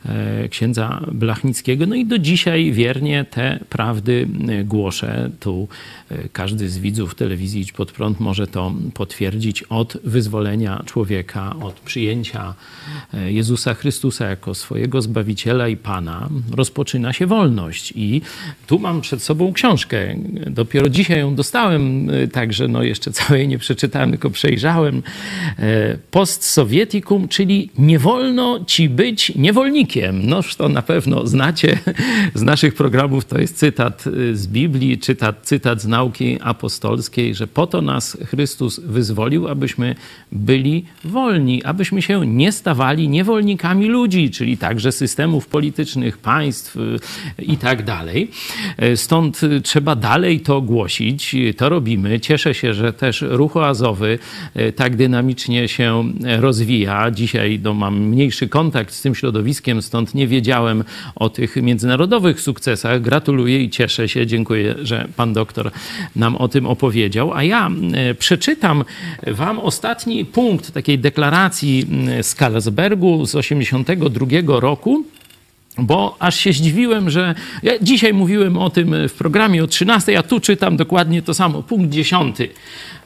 e, 0.07 0.49
księdza 0.49 1.01
Blachnickiego. 1.13 1.87
No 1.87 1.95
i 1.95 2.07
do 2.07 2.19
dzisiaj 2.19 2.73
wiernie 2.73 3.25
te 3.25 3.59
prawdy 3.69 4.29
e, 4.49 4.65
głoszę. 4.65 5.31
Tu 5.41 5.69
e, 6.11 6.29
każdy 6.29 6.69
z 6.69 6.79
widzów 6.79 7.15
telewizji 7.15 7.61
Idź 7.61 7.73
Pod 7.73 7.93
Prąd 7.93 8.21
może 8.21 8.47
to 8.47 8.73
potwierdzić 8.95 9.63
od 9.63 9.99
wyzwolenia 10.05 10.83
człowieka, 10.87 11.55
od 11.61 11.75
przyjęcia 11.75 12.55
e, 13.15 13.33
Jezusa 13.33 13.75
Chrystusa 13.75 14.27
jako 14.27 14.55
swojego 14.55 15.03
Zbawiciela 15.03 15.69
i 15.69 15.77
Pana 15.77 16.29
rozpoczyna 16.57 17.13
się 17.13 17.27
wolność. 17.27 17.93
I 17.97 18.23
tu 18.67 18.79
mam 18.79 19.01
przed 19.05 19.23
sobą 19.23 19.53
książkę. 19.53 20.17
Dopiero 20.47 20.89
dzisiaj 20.89 21.19
ją 21.19 21.35
dostałem, 21.35 22.11
y, 22.11 22.29
także 22.29 22.69
no 22.69 22.83
jeszcze 22.83 23.11
całej 23.11 23.49
nie 23.49 23.59
przeczytałem, 23.59 24.11
tylko 24.11 24.31
przejrzałem. 24.31 25.03
E, 25.59 25.99
Post 26.11 26.45
Sovieticum, 26.45 27.29
czyli 27.29 27.71
nie 27.79 27.99
wolno 27.99 28.65
ci 28.67 28.89
być 28.89 29.33
niewolnikiem. 29.37 30.27
Noż 30.27 30.57
to 30.57 30.69
na 30.69 30.83
pewno 30.83 31.27
znacie 31.27 31.79
z 32.35 32.43
naszych 32.43 32.75
programów. 32.75 33.25
To 33.25 33.39
jest 33.39 33.57
cytat 33.57 34.07
y, 34.07 34.37
z 34.37 34.47
Biblii, 34.47 34.99
cytat, 34.99 35.41
cytat 35.43 35.83
z 35.83 35.87
nauki 35.87 36.39
apostolskiej, 36.41 37.35
że 37.35 37.47
po 37.47 37.67
to 37.67 37.83
nas 37.83 38.19
Chrystus 38.25 38.81
wyzwolił, 38.81 39.49
abyśmy 39.49 39.95
byli 40.33 40.85
wolni, 41.05 41.65
abyśmy 41.65 42.03
się 42.03 42.27
nie 42.27 42.53
stawali 42.53 43.09
niewolnikami 43.09 43.87
ludzi, 43.87 44.31
czyli 44.31 44.59
także 44.59 44.93
systemów 44.93 45.47
politycznych, 45.47 46.19
państw 46.19 46.77
y, 46.77 46.99
i 47.39 47.57
tak 47.57 47.85
dalej. 47.85 48.31
Stąd 48.97 49.41
trzeba 49.63 49.97
dalej 49.97 50.41
to 50.41 50.61
głosić. 50.61 51.37
To 51.57 51.69
robimy. 51.69 52.21
Cieszę 52.21 52.55
się, 52.55 52.75
że 52.75 52.93
też 52.93 53.25
ruch 53.29 53.57
oazowy 53.57 54.19
e, 54.55 54.73
tak 54.73 54.97
dynamicznie 54.97 55.69
się 55.69 56.13
rozwija. 56.41 57.11
Dzisiaj 57.11 57.61
no, 57.63 57.75
mam 57.75 58.01
mniejszy 58.01 58.49
kontakt 58.49 58.95
z 58.95 59.03
tym 59.03 59.15
środowiskiem, 59.15 59.83
stąd 59.83 60.15
nie 60.15 60.27
wiedziałem 60.27 60.85
o 61.15 61.29
tych 61.29 61.57
międzynarodowych 61.57 62.41
sukcesach. 62.41 63.03
Gratuluję 63.03 63.63
i 63.63 63.71
cieszę 63.71 64.09
się. 64.09 64.27
Dziękuję, 64.27 64.75
że 64.83 65.09
pan 65.17 65.33
doktor 65.33 65.71
nam 66.17 66.37
o 66.37 66.49
tym 66.49 66.67
opowiedział. 66.67 67.35
A 67.35 67.43
ja 67.43 67.71
przeczytam 68.19 68.85
wam 69.27 69.59
ostatni 69.59 70.25
punkt 70.25 70.73
takiej 70.73 70.99
deklaracji 70.99 71.87
z 72.23 72.35
Karlsbergu 72.35 73.27
z 73.27 73.33
1982 73.33 74.61
roku 74.61 75.05
bo 75.79 76.17
aż 76.19 76.37
się 76.37 76.53
zdziwiłem, 76.53 77.11
że 77.11 77.35
ja 77.63 77.73
dzisiaj 77.83 78.15
mówiłem 78.15 78.57
o 78.59 78.71
tym 78.71 79.09
w 79.09 79.13
programie 79.13 79.65
o 79.65 79.67
13, 79.67 80.19
a 80.19 80.23
tu 80.23 80.41
czytam 80.41 80.77
dokładnie 80.77 81.23
to 81.23 81.35
samo, 81.35 81.63
punkt 81.63 81.91
10. 81.91 82.37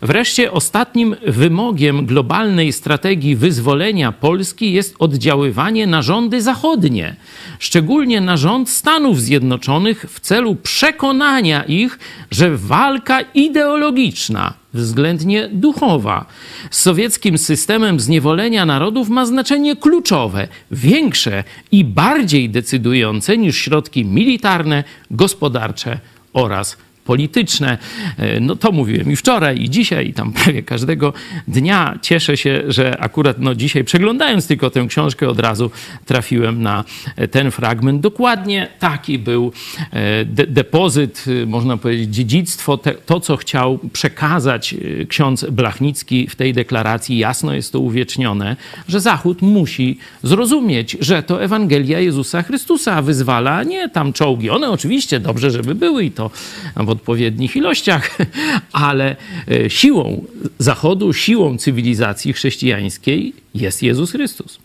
Wreszcie 0.03 0.53
ostatnim 0.53 1.17
wymogiem 1.27 2.07
globalnej 2.07 2.73
strategii 2.73 3.37
wyzwolenia 3.37 4.13
Polski 4.13 4.73
jest 4.73 4.95
oddziaływanie 4.99 5.87
na 5.87 6.03
rządy 6.03 6.43
zachodnie, 6.43 7.17
szczególnie 7.59 8.21
na 8.21 8.37
rząd 8.37 8.71
Stanów 8.71 9.21
Zjednoczonych 9.21 10.07
w 10.09 10.21
celu 10.21 10.55
przekonania 10.55 11.65
ich, 11.65 11.99
że 12.31 12.57
walka 12.57 13.21
ideologiczna 13.21 14.55
względnie 14.75 15.49
duchowa. 15.53 16.27
Z 16.71 16.83
sowieckim 16.83 17.39
systemem 17.39 18.01
zniewolenia 18.01 18.67
narodów 18.67 19.09
ma 19.09 19.27
znaczenie 19.27 19.77
kluczowe, 19.77 20.49
większe 20.71 21.45
i 21.73 21.85
bardziej 21.85 22.51
decydujące 22.51 23.39
niż 23.39 23.57
środki 23.59 24.05
militarne, 24.05 24.85
gospodarcze 25.11 25.99
oraz 26.33 26.77
polityczne. 27.09 27.79
E, 28.17 28.41
no 28.41 28.57
to 28.57 28.73
mówiłem 28.73 29.13
i 29.13 29.17
wczoraj, 29.17 29.63
i 29.63 29.71
dzisiaj, 29.71 30.09
i 30.09 30.13
tam 30.13 30.33
prawie 30.39 30.63
każdego 30.63 31.13
dnia. 31.49 31.99
Cieszę 32.03 32.37
się, 32.37 32.63
że 32.69 33.01
akurat 33.01 33.37
no, 33.39 33.55
dzisiaj 33.55 33.85
przeglądając 33.85 34.47
tylko 34.47 34.71
tę 34.71 34.87
książkę 34.89 35.29
od 35.29 35.41
razu 35.41 35.71
trafiłem 36.07 36.63
na 36.63 36.85
ten 37.31 37.51
fragment. 37.51 38.01
Dokładnie 38.01 38.69
taki 38.79 39.19
był 39.19 39.53
e, 39.91 40.25
de 40.25 40.47
depozyt, 40.47 41.25
e, 41.43 41.47
można 41.47 41.77
powiedzieć 41.77 42.15
dziedzictwo, 42.15 42.79
te, 42.79 42.95
to 42.95 43.21
co 43.21 43.37
chciał 43.37 43.79
przekazać 43.93 44.75
ksiądz 45.09 45.45
Blachnicki 45.51 46.27
w 46.27 46.37
tej 46.37 46.53
deklaracji. 46.53 47.19
Jasno 47.19 47.55
jest 47.55 47.73
to 47.73 47.81
uwiecznione, 47.81 48.57
że 48.89 49.01
Zachód 49.01 49.43
musi 49.43 49.99
zrozumieć, 50.23 50.97
że 51.01 51.23
to 51.23 51.43
Ewangelia 51.43 52.01
Jezusa 52.01 52.43
Chrystusa 52.43 53.03
wyzwala, 53.03 53.63
nie 53.63 53.89
tam 53.89 54.13
czołgi. 54.13 54.51
One 54.51 54.71
oczywiście 54.71 55.21
dobrze, 55.21 55.51
żeby 55.51 55.75
były 55.75 56.05
i 56.05 56.11
to, 56.11 56.31
no 56.77 56.85
bo 56.85 56.98
odpowiednich 56.99 57.57
ilościach, 57.57 58.11
ale 58.89 59.17
e, 59.51 59.71
siłą 59.71 60.25
Zachodu, 60.59 61.13
siłą 61.13 61.59
cywilizacji 61.59 62.33
chrześcijańskiej 62.33 63.35
jest 63.55 63.83
Jezus 63.83 64.13
Chrystus. 64.13 64.59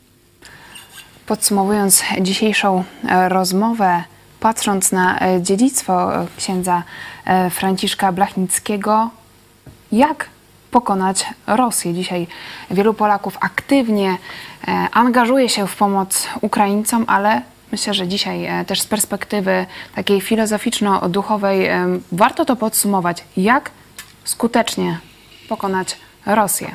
Podsumowując 1.25 2.03
dzisiejszą 2.21 2.83
e, 2.83 3.29
rozmowę, 3.29 4.03
patrząc 4.39 4.91
na 4.91 5.19
e, 5.19 5.41
dziedzictwo 5.41 6.11
księdza 6.37 6.83
Franciszka 7.51 8.11
Blachnickiego, 8.11 9.09
jak 9.91 10.29
pokonać 10.71 11.25
Rosję. 11.47 11.93
Dzisiaj 11.93 12.27
wielu 12.71 12.93
Polaków 12.93 13.37
aktywnie 13.41 14.17
angażuje 14.91 15.49
się 15.49 15.67
w 15.67 15.75
pomoc 15.75 16.27
Ukraińcom, 16.41 17.05
ale 17.07 17.41
Myślę, 17.73 17.93
że 17.93 18.07
dzisiaj 18.07 18.45
e, 18.45 18.65
też 18.65 18.81
z 18.81 18.85
perspektywy 18.85 19.65
takiej 19.95 20.21
filozoficzno-duchowej 20.21 21.69
warto 22.11 22.45
to 22.45 22.55
podsumować. 22.55 23.23
Jak 23.37 23.71
skutecznie 24.23 24.99
pokonać 25.49 25.97
Rosję? 26.25 26.67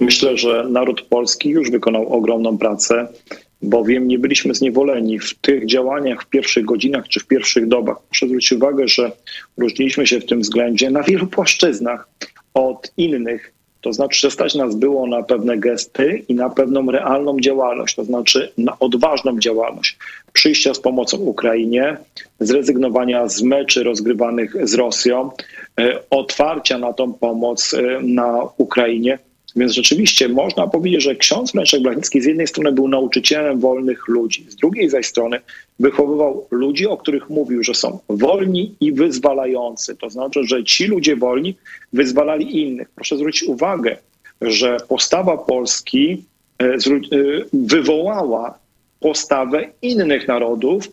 Myślę, 0.00 0.36
że 0.36 0.64
naród 0.70 1.02
polski 1.02 1.48
już 1.48 1.70
wykonał 1.70 2.12
ogromną 2.12 2.58
pracę, 2.58 3.08
bowiem 3.62 4.08
nie 4.08 4.18
byliśmy 4.18 4.54
zniewoleni 4.54 5.18
w 5.18 5.34
tych 5.34 5.66
działaniach 5.66 6.22
w 6.22 6.26
pierwszych 6.26 6.64
godzinach 6.64 7.08
czy 7.08 7.20
w 7.20 7.26
pierwszych 7.26 7.68
dobach. 7.68 7.96
Proszę 8.08 8.26
zwrócić 8.26 8.52
uwagę, 8.52 8.88
że 8.88 9.12
różniliśmy 9.56 10.06
się 10.06 10.20
w 10.20 10.26
tym 10.26 10.40
względzie 10.40 10.90
na 10.90 11.02
wielu 11.02 11.26
płaszczyznach 11.26 12.08
od 12.54 12.92
innych 12.96 13.52
to 13.80 13.92
znaczy, 13.92 14.20
że 14.20 14.30
stać 14.30 14.54
nas 14.54 14.74
było 14.74 15.06
na 15.06 15.22
pewne 15.22 15.58
gesty 15.58 16.22
i 16.28 16.34
na 16.34 16.50
pewną 16.50 16.90
realną 16.90 17.40
działalność, 17.40 17.94
to 17.94 18.04
znaczy 18.04 18.52
na 18.58 18.78
odważną 18.78 19.38
działalność. 19.38 19.98
Przyjścia 20.32 20.74
z 20.74 20.80
pomocą 20.80 21.16
Ukrainie, 21.16 21.96
zrezygnowania 22.40 23.28
z 23.28 23.42
meczy 23.42 23.82
rozgrywanych 23.82 24.68
z 24.68 24.74
Rosją, 24.74 25.30
e, 25.80 25.98
otwarcia 26.10 26.78
na 26.78 26.92
tą 26.92 27.12
pomoc 27.12 27.74
e, 27.74 28.00
na 28.02 28.38
Ukrainie, 28.56 29.18
Więc 29.56 29.72
rzeczywiście 29.72 30.28
można 30.28 30.66
powiedzieć, 30.66 31.02
że 31.02 31.16
ksiądz 31.16 31.52
Franciszek 31.52 31.82
Blachnicki 31.82 32.20
z 32.20 32.24
jednej 32.24 32.46
strony 32.46 32.72
był 32.72 32.88
nauczycielem 32.88 33.60
wolnych 33.60 34.08
ludzi, 34.08 34.46
z 34.48 34.56
drugiej 34.56 34.90
zaś 34.90 35.06
strony 35.06 35.40
wychowywał 35.78 36.46
ludzi, 36.50 36.86
o 36.86 36.96
których 36.96 37.30
mówił, 37.30 37.62
że 37.62 37.74
są 37.74 37.98
wolni 38.08 38.74
i 38.80 38.92
wyzwalający. 38.92 39.96
To 39.96 40.10
znaczy, 40.10 40.40
że 40.44 40.64
ci 40.64 40.86
ludzie 40.86 41.16
wolni 41.16 41.54
wyzwalali 41.92 42.62
innych. 42.62 42.88
Proszę 42.94 43.16
zwrócić 43.16 43.42
uwagę, 43.42 43.96
że 44.40 44.76
postawa 44.88 45.38
Polski 45.38 46.24
e, 46.62 46.64
e, 46.64 46.78
wywołała 47.52 48.58
postawę 49.00 49.68
innych 49.82 50.28
narodów, 50.28 50.88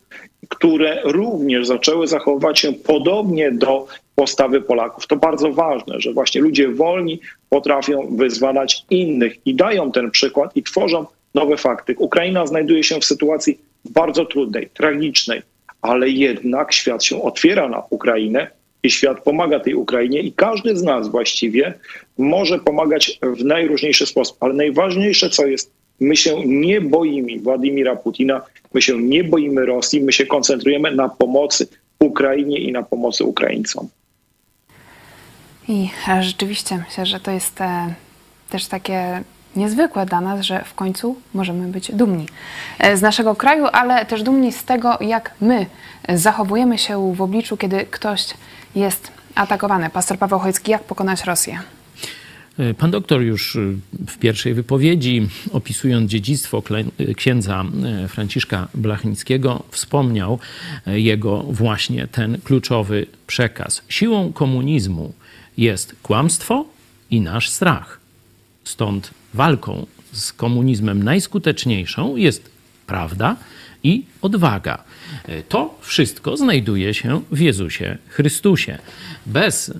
które 0.49 1.01
również 1.03 1.67
zaczęły 1.67 2.07
zachowywać 2.07 2.59
się 2.59 2.73
podobnie 2.73 3.51
do 3.51 3.87
postawy 4.15 4.61
Polaków. 4.61 5.07
To 5.07 5.15
bardzo 5.15 5.51
ważne, 5.51 6.01
że 6.01 6.13
właśnie 6.13 6.41
ludzie 6.41 6.69
wolni 6.69 7.19
potrafią 7.49 8.15
wyzwalać 8.17 8.85
innych 8.89 9.37
i 9.45 9.55
dają 9.55 9.91
ten 9.91 10.11
przykład 10.11 10.55
i 10.55 10.63
tworzą 10.63 11.05
nowe 11.33 11.57
fakty. 11.57 11.95
Ukraina 11.97 12.45
znajduje 12.45 12.83
się 12.83 12.99
w 12.99 13.05
sytuacji 13.05 13.59
bardzo 13.85 14.25
trudnej, 14.25 14.69
tragicznej, 14.73 15.41
ale 15.81 16.09
jednak 16.09 16.73
świat 16.73 17.03
się 17.03 17.21
otwiera 17.21 17.69
na 17.69 17.83
Ukrainę 17.89 18.47
i 18.83 18.91
świat 18.91 19.23
pomaga 19.23 19.59
tej 19.59 19.73
Ukrainie 19.75 20.19
i 20.19 20.31
każdy 20.31 20.77
z 20.77 20.83
nas 20.83 21.07
właściwie 21.07 21.73
może 22.17 22.59
pomagać 22.59 23.19
w 23.21 23.43
najróżniejszy 23.43 24.05
sposób. 24.05 24.37
Ale 24.39 24.53
najważniejsze, 24.53 25.29
co 25.29 25.47
jest, 25.47 25.71
my 25.99 26.15
się 26.15 26.45
nie 26.45 26.81
boimy 26.81 27.39
Władimira 27.39 27.95
Putina, 27.95 28.41
my 28.73 28.81
się 28.81 29.03
nie 29.03 29.23
boimy 29.23 29.65
Rosji, 29.65 30.01
my 30.01 30.13
się 30.13 30.25
koncentrujemy 30.25 30.95
na 30.95 31.09
pomocy 31.09 31.67
Ukrainie 31.99 32.59
i 32.59 32.71
na 32.71 32.83
pomocy 32.83 33.23
Ukraińcom. 33.23 33.87
I 35.67 35.89
rzeczywiście 36.21 36.83
myślę, 36.87 37.05
że 37.05 37.19
to 37.19 37.31
jest 37.31 37.61
e, 37.61 37.93
też 38.49 38.65
takie 38.65 39.23
niezwykłe 39.55 40.05
dla 40.05 40.21
nas, 40.21 40.41
że 40.41 40.63
w 40.63 40.73
końcu 40.73 41.15
możemy 41.33 41.67
być 41.67 41.91
dumni 41.91 42.25
e, 42.79 42.97
z 42.97 43.01
naszego 43.01 43.35
kraju, 43.35 43.65
ale 43.71 44.05
też 44.05 44.23
dumni 44.23 44.51
z 44.51 44.63
tego, 44.63 44.97
jak 45.01 45.33
my 45.41 45.65
zachowujemy 46.09 46.77
się 46.77 47.13
w 47.15 47.21
obliczu, 47.21 47.57
kiedy 47.57 47.85
ktoś 47.85 48.25
jest 48.75 49.11
atakowany. 49.35 49.89
Pastor 49.89 50.17
Paweł 50.17 50.39
Chojecki, 50.39 50.71
jak 50.71 50.83
pokonać 50.83 51.23
Rosję? 51.23 51.59
Pan 52.77 52.91
doktor 52.91 53.21
już 53.21 53.57
w 54.07 54.17
pierwszej 54.17 54.53
wypowiedzi, 54.53 55.27
opisując 55.51 56.11
dziedzictwo 56.11 56.63
księdza 57.15 57.65
Franciszka 58.07 58.67
Blachnickiego, 58.73 59.63
wspomniał 59.71 60.39
jego 60.85 61.43
właśnie 61.43 62.07
ten 62.07 62.41
kluczowy 62.41 63.05
przekaz. 63.27 63.81
Siłą 63.89 64.33
komunizmu 64.33 65.13
jest 65.57 65.95
kłamstwo 66.03 66.65
i 67.11 67.21
nasz 67.21 67.49
strach. 67.49 67.99
Stąd 68.63 69.11
walką 69.33 69.85
z 70.11 70.33
komunizmem 70.33 71.03
najskuteczniejszą 71.03 72.15
jest 72.15 72.49
prawda 72.87 73.35
i 73.83 74.03
odwaga. 74.21 74.83
To 75.49 75.79
wszystko 75.81 76.37
znajduje 76.37 76.93
się 76.93 77.21
w 77.31 77.39
Jezusie 77.39 77.97
Chrystusie. 78.09 78.77
Bez 79.25 79.71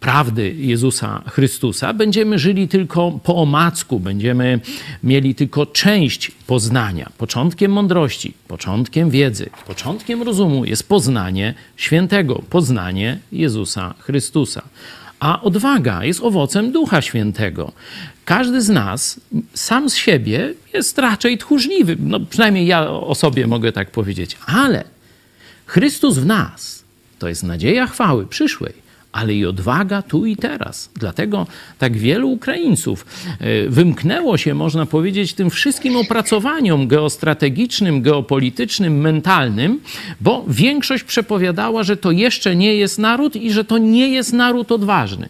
prawdy 0.00 0.54
Jezusa 0.58 1.22
Chrystusa 1.28 1.94
będziemy 1.94 2.38
żyli 2.38 2.68
tylko 2.68 3.20
po 3.24 3.36
omacku, 3.36 4.00
będziemy 4.00 4.60
mieli 5.02 5.34
tylko 5.34 5.66
część 5.66 6.30
poznania. 6.30 7.10
Początkiem 7.18 7.72
mądrości, 7.72 8.34
początkiem 8.48 9.10
wiedzy, 9.10 9.50
początkiem 9.66 10.22
rozumu 10.22 10.64
jest 10.64 10.88
poznanie 10.88 11.54
świętego, 11.76 12.42
poznanie 12.50 13.18
Jezusa 13.32 13.94
Chrystusa 13.98 14.62
a 15.20 15.42
odwaga 15.42 16.04
jest 16.04 16.20
owocem 16.22 16.72
Ducha 16.72 17.02
Świętego. 17.02 17.72
Każdy 18.24 18.62
z 18.62 18.68
nas 18.68 19.20
sam 19.54 19.90
z 19.90 19.94
siebie 19.94 20.54
jest 20.74 20.98
raczej 20.98 21.38
tchórzliwy, 21.38 21.96
no 22.00 22.20
przynajmniej 22.20 22.66
ja 22.66 22.90
o 22.90 23.14
sobie 23.14 23.46
mogę 23.46 23.72
tak 23.72 23.90
powiedzieć, 23.90 24.36
ale 24.46 24.84
Chrystus 25.66 26.18
w 26.18 26.26
nas 26.26 26.84
to 27.18 27.28
jest 27.28 27.42
nadzieja 27.42 27.86
chwały 27.86 28.26
przyszłej 28.26 28.85
ale 29.16 29.34
i 29.34 29.46
odwaga 29.46 30.02
tu 30.02 30.26
i 30.26 30.36
teraz. 30.36 30.90
Dlatego 30.94 31.46
tak 31.78 31.96
wielu 31.96 32.30
Ukraińców 32.30 33.06
e, 33.40 33.68
wymknęło 33.68 34.38
się, 34.38 34.54
można 34.54 34.86
powiedzieć, 34.86 35.34
tym 35.34 35.50
wszystkim 35.50 35.96
opracowaniom 35.96 36.88
geostrategicznym, 36.88 38.02
geopolitycznym, 38.02 39.00
mentalnym, 39.00 39.80
bo 40.20 40.44
większość 40.48 41.04
przepowiadała, 41.04 41.82
że 41.82 41.96
to 41.96 42.10
jeszcze 42.10 42.56
nie 42.56 42.74
jest 42.74 42.98
naród 42.98 43.36
i 43.36 43.52
że 43.52 43.64
to 43.64 43.78
nie 43.78 44.08
jest 44.08 44.32
naród 44.32 44.72
odważny. 44.72 45.28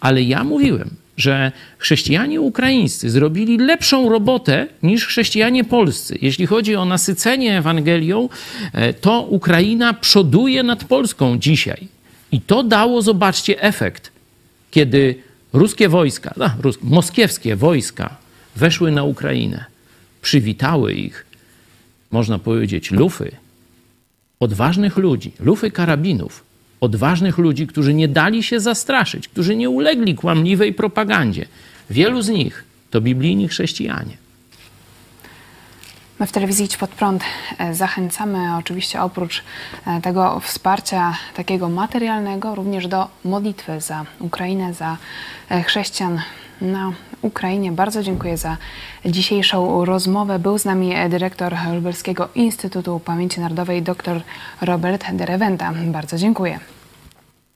Ale 0.00 0.22
ja 0.22 0.44
mówiłem, 0.44 0.90
że 1.16 1.52
chrześcijanie 1.78 2.40
ukraińscy 2.40 3.10
zrobili 3.10 3.58
lepszą 3.58 4.08
robotę 4.08 4.66
niż 4.82 5.06
chrześcijanie 5.06 5.64
polscy. 5.64 6.18
Jeśli 6.22 6.46
chodzi 6.46 6.76
o 6.76 6.84
nasycenie 6.84 7.58
Ewangelią, 7.58 8.28
e, 8.72 8.92
to 8.92 9.22
Ukraina 9.22 9.94
przoduje 9.94 10.62
nad 10.62 10.84
Polską 10.84 11.38
dzisiaj. 11.38 11.97
I 12.32 12.40
to 12.40 12.62
dało, 12.62 13.02
zobaczcie, 13.02 13.62
efekt, 13.62 14.12
kiedy 14.70 15.14
ruskie 15.52 15.88
wojska, 15.88 16.34
no, 16.36 16.50
rus, 16.62 16.78
moskiewskie 16.82 17.56
wojska 17.56 18.16
weszły 18.56 18.90
na 18.90 19.04
Ukrainę. 19.04 19.64
Przywitały 20.22 20.94
ich, 20.94 21.26
można 22.10 22.38
powiedzieć, 22.38 22.90
lufy 22.90 23.30
odważnych 24.40 24.96
ludzi, 24.96 25.32
lufy 25.40 25.70
karabinów, 25.70 26.44
odważnych 26.80 27.38
ludzi, 27.38 27.66
którzy 27.66 27.94
nie 27.94 28.08
dali 28.08 28.42
się 28.42 28.60
zastraszyć, 28.60 29.28
którzy 29.28 29.56
nie 29.56 29.70
ulegli 29.70 30.14
kłamliwej 30.14 30.72
propagandzie. 30.74 31.46
Wielu 31.90 32.22
z 32.22 32.28
nich 32.28 32.64
to 32.90 33.00
biblijni 33.00 33.48
chrześcijanie. 33.48 34.16
My 36.18 36.26
w 36.26 36.32
telewizji 36.32 36.64
Idź 36.64 36.76
Pod 36.76 36.90
Prąd 36.90 37.24
e, 37.58 37.74
zachęcamy 37.74 38.56
oczywiście 38.56 39.02
oprócz 39.02 39.44
e, 39.86 40.00
tego 40.00 40.40
wsparcia 40.40 41.14
takiego 41.34 41.68
materialnego 41.68 42.54
również 42.54 42.88
do 42.88 43.08
modlitwy 43.24 43.80
za 43.80 44.04
Ukrainę, 44.20 44.74
za 44.74 44.96
e, 45.50 45.62
chrześcijan 45.62 46.20
na 46.60 46.92
Ukrainie. 47.22 47.72
Bardzo 47.72 48.02
dziękuję 48.02 48.36
za 48.36 48.56
dzisiejszą 49.04 49.84
rozmowę. 49.84 50.38
Był 50.38 50.58
z 50.58 50.64
nami 50.64 50.94
dyrektor 51.08 51.56
Lubelskiego 51.74 52.28
Instytutu 52.34 53.00
Pamięci 53.00 53.40
Narodowej 53.40 53.82
dr 53.82 54.20
Robert 54.60 55.12
Derewenta. 55.12 55.72
Bardzo 55.86 56.16
dziękuję. 56.16 56.60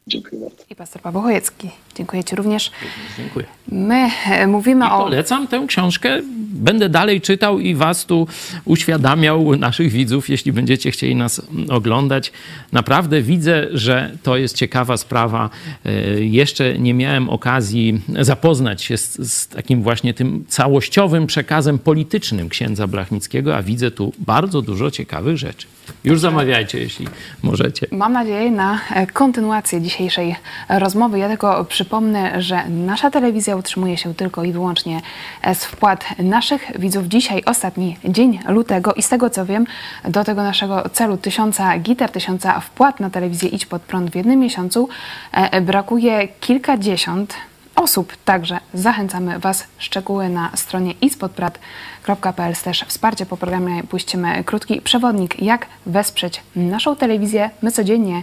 Dziękuję 0.06 0.40
bardzo. 0.40 0.64
I 0.70 0.74
pastor 0.74 1.02
Paweł 1.02 1.22
Chojecki. 1.22 1.70
Dziękuję 1.94 2.24
Ci 2.24 2.36
również. 2.36 2.70
Dziękuję. 3.18 3.46
My 3.68 4.08
e, 4.30 4.46
mówimy 4.46 4.84
I 4.84 4.88
o... 4.88 4.98
polecam 4.98 5.46
tę 5.46 5.64
książkę. 5.68 6.20
Będę 6.52 6.88
dalej 6.88 7.20
czytał 7.20 7.58
i 7.58 7.74
Was 7.74 8.06
tu 8.06 8.26
uświadamiał, 8.64 9.56
naszych 9.56 9.92
widzów, 9.92 10.28
jeśli 10.28 10.52
będziecie 10.52 10.90
chcieli 10.90 11.16
nas 11.16 11.42
oglądać. 11.68 12.32
Naprawdę 12.72 13.22
widzę, 13.22 13.66
że 13.72 14.16
to 14.22 14.36
jest 14.36 14.56
ciekawa 14.56 14.96
sprawa. 14.96 15.50
E, 15.84 15.92
jeszcze 16.20 16.78
nie 16.78 16.94
miałem 16.94 17.28
okazji 17.28 18.00
zapoznać 18.20 18.82
się 18.82 18.96
z, 18.96 19.32
z 19.32 19.48
takim 19.48 19.82
właśnie 19.82 20.14
tym 20.14 20.44
całościowym 20.48 21.26
przekazem 21.26 21.78
politycznym 21.78 22.48
księdza 22.48 22.86
Blachnickiego, 22.86 23.56
a 23.56 23.62
widzę 23.62 23.90
tu 23.90 24.12
bardzo 24.18 24.62
dużo 24.62 24.90
ciekawych 24.90 25.38
rzeczy. 25.38 25.66
Już 26.04 26.20
zamawiajcie, 26.20 26.78
jeśli 26.78 27.08
możecie. 27.42 27.86
Mam 27.90 28.12
nadzieję 28.12 28.50
na 28.50 28.78
e, 28.94 29.06
kontynuację 29.06 29.80
dzisiejszej 29.80 30.36
rozmowy. 30.68 31.18
Ja 31.18 31.28
tylko 31.28 31.64
przypomnę, 31.64 32.42
że 32.42 32.68
nasza 32.68 33.10
telewizja 33.10 33.56
utrzymuje 33.56 33.96
się 33.96 34.14
tylko 34.14 34.44
i 34.44 34.52
wyłącznie 34.52 35.00
z 35.54 35.64
wpłat 35.64 36.04
naszych 36.18 36.72
widzów. 36.78 37.06
Dzisiaj 37.06 37.42
ostatni 37.46 37.96
dzień 38.04 38.38
lutego 38.48 38.94
i 38.94 39.02
z 39.02 39.08
tego 39.08 39.30
co 39.30 39.46
wiem, 39.46 39.66
do 40.08 40.24
tego 40.24 40.42
naszego 40.42 40.88
celu 40.88 41.16
tysiąca 41.16 41.78
gitar, 41.78 42.10
tysiąca 42.10 42.60
wpłat 42.60 43.00
na 43.00 43.10
telewizję 43.10 43.48
Idź 43.48 43.66
Pod 43.66 43.82
Prąd 43.82 44.10
w 44.10 44.14
jednym 44.14 44.40
miesiącu 44.40 44.88
e, 45.32 45.60
brakuje 45.60 46.28
kilkadziesiąt 46.40 47.34
osób. 47.82 48.16
Także 48.24 48.60
zachęcamy 48.74 49.38
Was. 49.38 49.64
Szczegóły 49.78 50.28
na 50.28 50.50
stronie 50.54 50.92
ispodprat.pl 51.00 52.54
wsparcie. 52.88 53.26
Po 53.26 53.36
programie 53.36 53.82
puścimy 53.84 54.44
krótki 54.44 54.80
przewodnik, 54.80 55.42
jak 55.42 55.66
wesprzeć 55.86 56.42
naszą 56.56 56.96
telewizję. 56.96 57.50
My 57.62 57.72
codziennie 57.72 58.22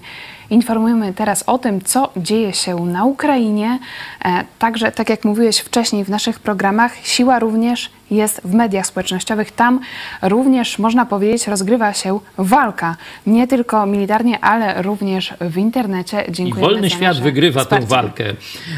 informujemy 0.49 1.13
teraz 1.13 1.43
o 1.47 1.57
tym, 1.57 1.81
co 1.81 2.11
dzieje 2.17 2.53
się 2.53 2.75
na 2.75 3.05
Ukrainie. 3.05 3.79
E, 4.25 4.43
także, 4.59 4.91
tak 4.91 5.09
jak 5.09 5.25
mówiłeś 5.25 5.57
wcześniej 5.57 6.03
w 6.03 6.09
naszych 6.09 6.39
programach, 6.39 6.95
siła 7.03 7.39
również 7.39 7.89
jest 8.11 8.41
w 8.45 8.53
mediach 8.53 8.85
społecznościowych. 8.85 9.51
Tam 9.51 9.79
również, 10.21 10.79
można 10.79 11.05
powiedzieć, 11.05 11.47
rozgrywa 11.47 11.93
się 11.93 12.19
walka. 12.37 12.95
Nie 13.27 13.47
tylko 13.47 13.85
militarnie, 13.85 14.39
ale 14.39 14.81
również 14.81 15.33
w 15.41 15.57
internecie. 15.57 16.25
Dziękuję. 16.29 16.65
Wolny 16.65 16.89
świat 16.89 17.19
wygrywa 17.19 17.61
wsparcie. 17.61 17.87
tę 17.87 17.89
walkę. 17.89 18.25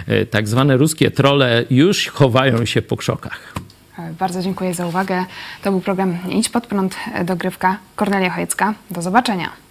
E, 0.08 0.26
tak 0.26 0.48
zwane 0.48 0.78
ruskie 0.78 1.12
trole 1.12 1.64
już 1.70 2.08
chowają 2.08 2.65
się 2.65 2.82
po 2.82 2.98
krzokach. 2.98 3.54
E, 4.00 4.13
bardzo 4.19 4.42
dziękuję 4.42 4.74
za 4.74 4.88
uwagę. 4.88 5.26
To 5.63 5.72
był 5.72 5.82
program 5.82 6.17
Idź 6.30 6.50
pod 6.50 6.67
prąd, 6.67 6.96
dogrywka. 7.26 7.78
Kornelia 7.96 8.30
Chojecka. 8.30 8.74
Do 8.92 9.02
zobaczenia. 9.02 9.71